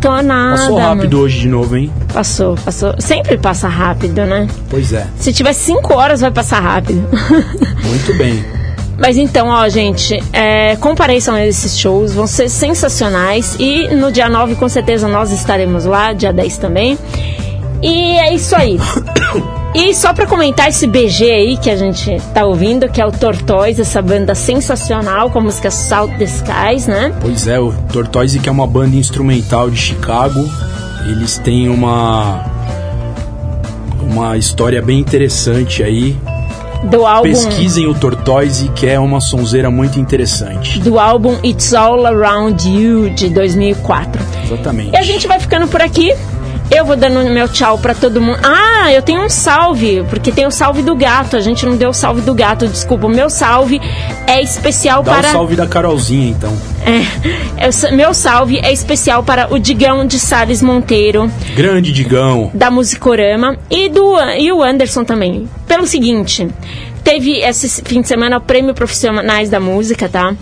Tô 0.00 0.22
nada. 0.22 0.56
Passou 0.58 0.78
rápido 0.78 1.12
mano. 1.16 1.24
hoje 1.24 1.40
de 1.40 1.48
novo, 1.48 1.76
hein? 1.76 1.92
Passou, 2.12 2.54
passou. 2.64 2.94
Sempre 2.98 3.36
passa 3.36 3.68
rápido, 3.68 4.24
né? 4.24 4.46
Pois 4.68 4.92
é, 4.92 5.06
Se 5.18 5.32
tiver 5.32 5.52
cinco 5.52 5.94
horas, 5.94 6.20
vai 6.20 6.30
passar 6.30 6.60
rápido. 6.60 7.06
muito 7.84 8.16
bem. 8.16 8.44
Mas 9.00 9.16
então, 9.16 9.48
ó, 9.48 9.66
gente, 9.68 10.22
é, 10.30 10.76
compareçam 10.76 11.34
a 11.34 11.46
esses 11.46 11.78
shows, 11.78 12.12
vão 12.12 12.26
ser 12.26 12.50
sensacionais. 12.50 13.56
E 13.58 13.88
no 13.94 14.12
dia 14.12 14.28
9, 14.28 14.56
com 14.56 14.68
certeza, 14.68 15.08
nós 15.08 15.32
estaremos 15.32 15.86
lá, 15.86 16.12
dia 16.12 16.32
10 16.32 16.58
também. 16.58 16.98
E 17.82 18.18
é 18.18 18.34
isso 18.34 18.54
aí. 18.54 18.78
E 19.72 19.94
só 19.94 20.12
pra 20.12 20.26
comentar 20.26 20.68
esse 20.68 20.84
BG 20.84 21.30
aí 21.30 21.56
que 21.56 21.70
a 21.70 21.76
gente 21.76 22.20
tá 22.34 22.44
ouvindo, 22.44 22.88
que 22.88 23.00
é 23.00 23.06
o 23.06 23.12
Tortoise, 23.12 23.80
essa 23.80 24.02
banda 24.02 24.34
sensacional 24.34 25.30
com 25.30 25.38
a 25.38 25.42
música 25.42 25.70
Salt 25.70 26.10
the 26.18 26.24
Skies, 26.24 26.88
né? 26.88 27.14
Pois 27.20 27.46
é, 27.46 27.60
o 27.60 27.72
Tortoise, 27.92 28.40
que 28.40 28.48
é 28.48 28.52
uma 28.52 28.66
banda 28.66 28.96
instrumental 28.96 29.70
de 29.70 29.76
Chicago, 29.78 30.44
eles 31.06 31.38
têm 31.38 31.68
uma 31.68 32.44
uma 34.02 34.36
história 34.36 34.82
bem 34.82 34.98
interessante 34.98 35.84
aí. 35.84 36.16
Do 36.84 37.04
álbum, 37.06 37.28
Pesquisem 37.30 37.86
o 37.86 37.94
Tortoise, 37.94 38.68
que 38.70 38.86
é 38.86 38.98
uma 38.98 39.20
sonzeira 39.20 39.70
muito 39.70 39.98
interessante. 40.00 40.78
do 40.80 40.98
álbum 40.98 41.36
It's 41.44 41.74
All 41.74 42.06
Around 42.06 42.68
You, 42.68 43.10
de 43.10 43.28
2004. 43.28 44.22
Exatamente. 44.44 44.92
E 44.92 44.96
a 44.96 45.02
gente 45.02 45.26
vai 45.26 45.38
ficando 45.38 45.68
por 45.68 45.82
aqui. 45.82 46.12
Eu 46.70 46.84
vou 46.84 46.96
dando 46.96 47.28
meu 47.30 47.48
tchau 47.48 47.78
pra 47.78 47.94
todo 47.94 48.20
mundo. 48.20 48.38
Ah, 48.42 48.92
eu 48.92 49.02
tenho 49.02 49.24
um 49.24 49.28
salve, 49.28 50.04
porque 50.08 50.30
tem 50.30 50.46
o 50.46 50.50
salve 50.50 50.82
do 50.82 50.94
gato. 50.94 51.36
A 51.36 51.40
gente 51.40 51.66
não 51.66 51.76
deu 51.76 51.90
o 51.90 51.92
salve 51.94 52.20
do 52.20 52.32
gato, 52.32 52.68
desculpa. 52.68 53.06
O 53.06 53.10
meu 53.10 53.28
salve 53.28 53.80
é 54.26 54.40
especial 54.40 55.02
Dá 55.02 55.14
para. 55.14 55.28
o 55.28 55.32
salve 55.32 55.56
da 55.56 55.66
Carolzinha, 55.66 56.30
então. 56.30 56.56
É, 56.86 57.66
é 57.66 57.90
meu 57.90 58.14
salve 58.14 58.58
é 58.58 58.72
especial 58.72 59.22
para 59.22 59.52
o 59.52 59.58
Digão 59.58 60.06
de 60.06 60.18
Salles 60.18 60.62
Monteiro, 60.62 61.30
Grande 61.54 61.92
Digão. 61.92 62.50
da 62.54 62.70
Musicorama, 62.70 63.56
e, 63.70 63.88
do, 63.88 64.18
e 64.38 64.50
o 64.52 64.62
Anderson 64.62 65.04
também. 65.04 65.48
Pelo 65.66 65.86
seguinte, 65.86 66.48
teve 67.02 67.40
esse 67.40 67.82
fim 67.82 68.00
de 68.00 68.08
semana 68.08 68.38
o 68.38 68.40
Prêmio 68.40 68.74
Profissionais 68.74 69.50
da 69.50 69.60
Música, 69.60 70.08
tá? 70.08 70.34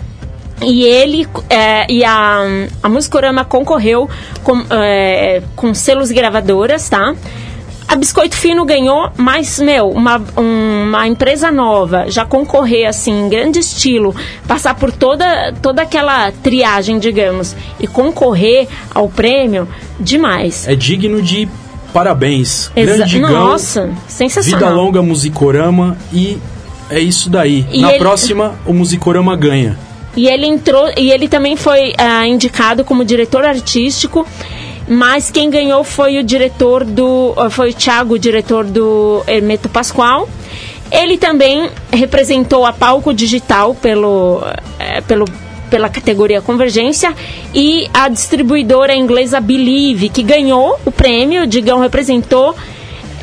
E 0.61 0.83
ele 0.83 1.27
é, 1.49 1.85
e 1.91 2.03
a, 2.03 2.41
a 2.83 2.89
Musicorama 2.89 3.45
concorreu 3.45 4.09
com, 4.43 4.61
é, 4.69 5.41
com 5.55 5.73
selos 5.73 6.11
e 6.11 6.13
gravadoras, 6.13 6.89
tá? 6.89 7.13
A 7.87 7.95
Biscoito 7.95 8.35
Fino 8.37 8.63
ganhou, 8.65 9.09
mas, 9.17 9.57
meu, 9.57 9.89
uma, 9.89 10.21
um- 10.37 10.83
uma 10.89 11.07
empresa 11.07 11.51
nova, 11.51 12.05
já 12.07 12.23
concorrer, 12.23 12.87
assim, 12.87 13.25
em 13.25 13.29
grande 13.29 13.57
estilo, 13.57 14.15
passar 14.47 14.75
por 14.75 14.91
toda, 14.91 15.51
toda 15.59 15.81
aquela 15.81 16.31
triagem, 16.31 16.99
digamos, 16.99 17.55
e 17.79 17.87
concorrer 17.87 18.67
ao 18.93 19.09
prêmio, 19.09 19.67
demais. 19.99 20.67
É 20.67 20.75
digno 20.75 21.19
de 21.19 21.49
parabéns. 21.91 22.69
Exa- 22.75 22.97
Grande 22.97 23.19
Nossa, 23.21 23.89
sensacional. 24.07 24.59
Vida 24.59 24.71
longa 24.71 25.01
Musicorama 25.01 25.97
e 26.13 26.37
é 26.91 26.99
isso 26.99 27.27
daí. 27.27 27.65
E 27.71 27.81
Na 27.81 27.89
ele- 27.89 27.97
próxima, 27.99 28.53
o 28.67 28.73
Musicorama 28.73 29.35
ganha. 29.35 29.75
E 30.15 30.27
ele 30.27 30.45
entrou 30.45 30.91
e 30.97 31.11
ele 31.11 31.27
também 31.27 31.55
foi 31.55 31.93
ah, 31.97 32.27
indicado 32.27 32.83
como 32.83 33.05
diretor 33.05 33.45
artístico, 33.45 34.25
mas 34.87 35.29
quem 35.29 35.49
ganhou 35.49 35.83
foi 35.83 36.17
o 36.17 36.23
diretor 36.23 36.83
do 36.83 37.33
ah, 37.37 37.49
foi 37.49 37.69
o 37.69 37.73
Thiago, 37.73 38.15
o 38.15 38.19
diretor 38.19 38.65
do 38.65 39.23
Hermeto 39.27 39.69
Pascoal. 39.69 40.27
Ele 40.91 41.17
também 41.17 41.69
representou 41.91 42.65
a 42.65 42.73
Palco 42.73 43.13
Digital 43.13 43.75
pelo, 43.75 44.41
eh, 44.79 45.01
pelo 45.01 45.25
pela 45.69 45.87
categoria 45.87 46.41
Convergência 46.41 47.13
e 47.53 47.87
a 47.93 48.09
distribuidora 48.09 48.95
inglesa 48.95 49.39
Believe, 49.39 50.09
que 50.09 50.23
ganhou 50.23 50.79
o 50.83 50.91
prêmio, 50.91 51.43
o 51.43 51.47
Digão 51.47 51.79
representou 51.79 52.55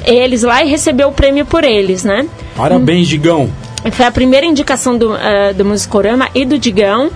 eles 0.05 0.45
lá 0.45 0.62
e 0.62 0.68
recebeu 0.68 1.09
o 1.09 1.12
prêmio 1.12 1.45
por 1.45 1.64
eles, 1.64 2.05
né? 2.05 2.26
Parabéns, 2.57 3.09
Digão. 3.09 3.51
Foi 3.93 4.07
a 4.07 4.11
primeira 4.11 4.47
indicação 4.47 4.97
do, 4.97 5.14
eh, 5.16 5.53
do 5.53 5.64
Musicorama 5.64 6.28
e 6.34 6.45
do 6.45 6.59
Digão. 6.59 7.11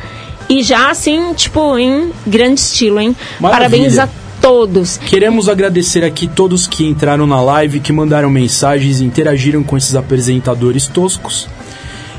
E 0.49 0.63
já 0.63 0.91
assim, 0.91 1.33
tipo, 1.35 1.79
em 1.79 2.11
grande 2.27 2.61
estilo, 2.61 2.99
hein? 2.99 3.15
Maravilha. 3.39 3.71
Parabéns 3.71 3.99
a 3.99 4.09
todos. 4.41 4.99
Queremos 4.99 5.49
agradecer 5.49 6.05
aqui 6.05 6.27
todos 6.27 6.67
que 6.67 6.85
entraram 6.85 7.27
na 7.27 7.41
live, 7.41 7.81
que 7.81 7.93
mandaram 7.93 8.31
mensagens 8.31 9.01
interagiram 9.01 9.63
com 9.63 9.77
esses 9.77 9.95
apresentadores 9.95 10.87
toscos. 10.87 11.49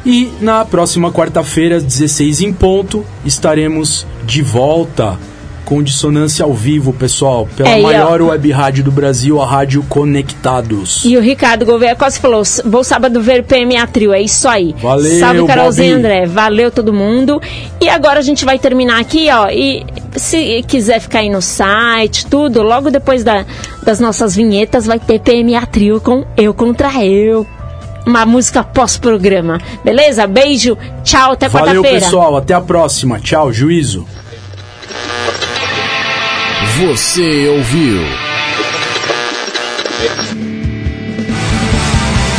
E 0.06 0.32
na 0.40 0.66
próxima 0.66 1.12
quarta-feira, 1.12 1.78
às 1.78 1.84
16 1.84 2.42
em 2.42 2.54
ponto, 2.54 3.06
estaremos 3.26 4.06
de 4.26 4.42
volta 4.42 5.20
com 5.72 5.82
dissonância 5.82 6.44
ao 6.44 6.54
vivo, 6.54 6.92
pessoal, 6.92 7.48
pela 7.56 7.70
É, 7.70 7.82
maior 7.82 8.22
web 8.22 8.52
rádio 8.52 8.84
do 8.84 8.92
Brasil, 8.92 9.42
a 9.42 9.46
Rádio 9.46 9.82
Conectados. 9.88 11.06
E 11.06 11.16
o 11.16 11.22
Ricardo 11.22 11.66
Gouveia 11.66 11.96
Costa 11.96 12.20
falou: 12.20 12.42
"S- 12.42 12.62
vou 12.66 12.84
sábado 12.84 13.22
ver 13.22 13.44
PMA 13.46 13.88
Trio. 13.88 14.12
É 14.12 14.22
isso 14.22 14.50
aí. 14.50 14.76
Valeu, 14.82 15.20
Salve, 15.20 15.46
Carolzinha. 15.48 15.96
André. 15.96 16.26
Valeu 16.26 16.72
todo 16.72 16.92
mundo. 16.92 17.42
E 17.80 17.88
agora 17.88 18.20
a 18.20 18.22
gente 18.22 18.44
vai 18.44 18.60
terminar 18.60 19.00
aqui, 19.00 19.30
ó. 19.32 19.48
E 19.50 19.86
se 20.18 20.62
quiser 20.68 21.00
ficar 21.00 21.20
aí 21.20 21.30
no 21.30 21.42
site, 21.42 22.28
tudo, 22.28 22.62
logo 22.62 22.92
depois 22.92 23.24
da- 23.24 23.46
das 23.82 23.98
nossas 24.02 24.36
vinhetas 24.36 24.86
vai 24.86 25.00
ter 25.00 25.20
PMA 25.20 25.66
Trio 25.68 26.02
com 26.02 26.26
Eu 26.36 26.54
Contra 26.54 27.02
Eu. 27.06 27.48
Uma 28.06 28.26
música 28.26 28.62
pós-programa. 28.62 29.58
Beleza? 29.86 30.28
Beijo. 30.28 30.78
Tchau. 31.04 31.32
Até 31.32 31.48
Valeu, 31.48 31.76
quarta-feira. 31.76 32.06
pessoal. 32.06 32.36
Até 32.36 32.54
a 32.54 32.60
próxima. 32.60 33.22
Tchau, 33.22 33.54
juízo. 33.54 34.06
Você 36.80 37.50
ouviu? 37.50 38.02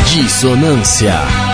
Dissonância. 0.07 1.52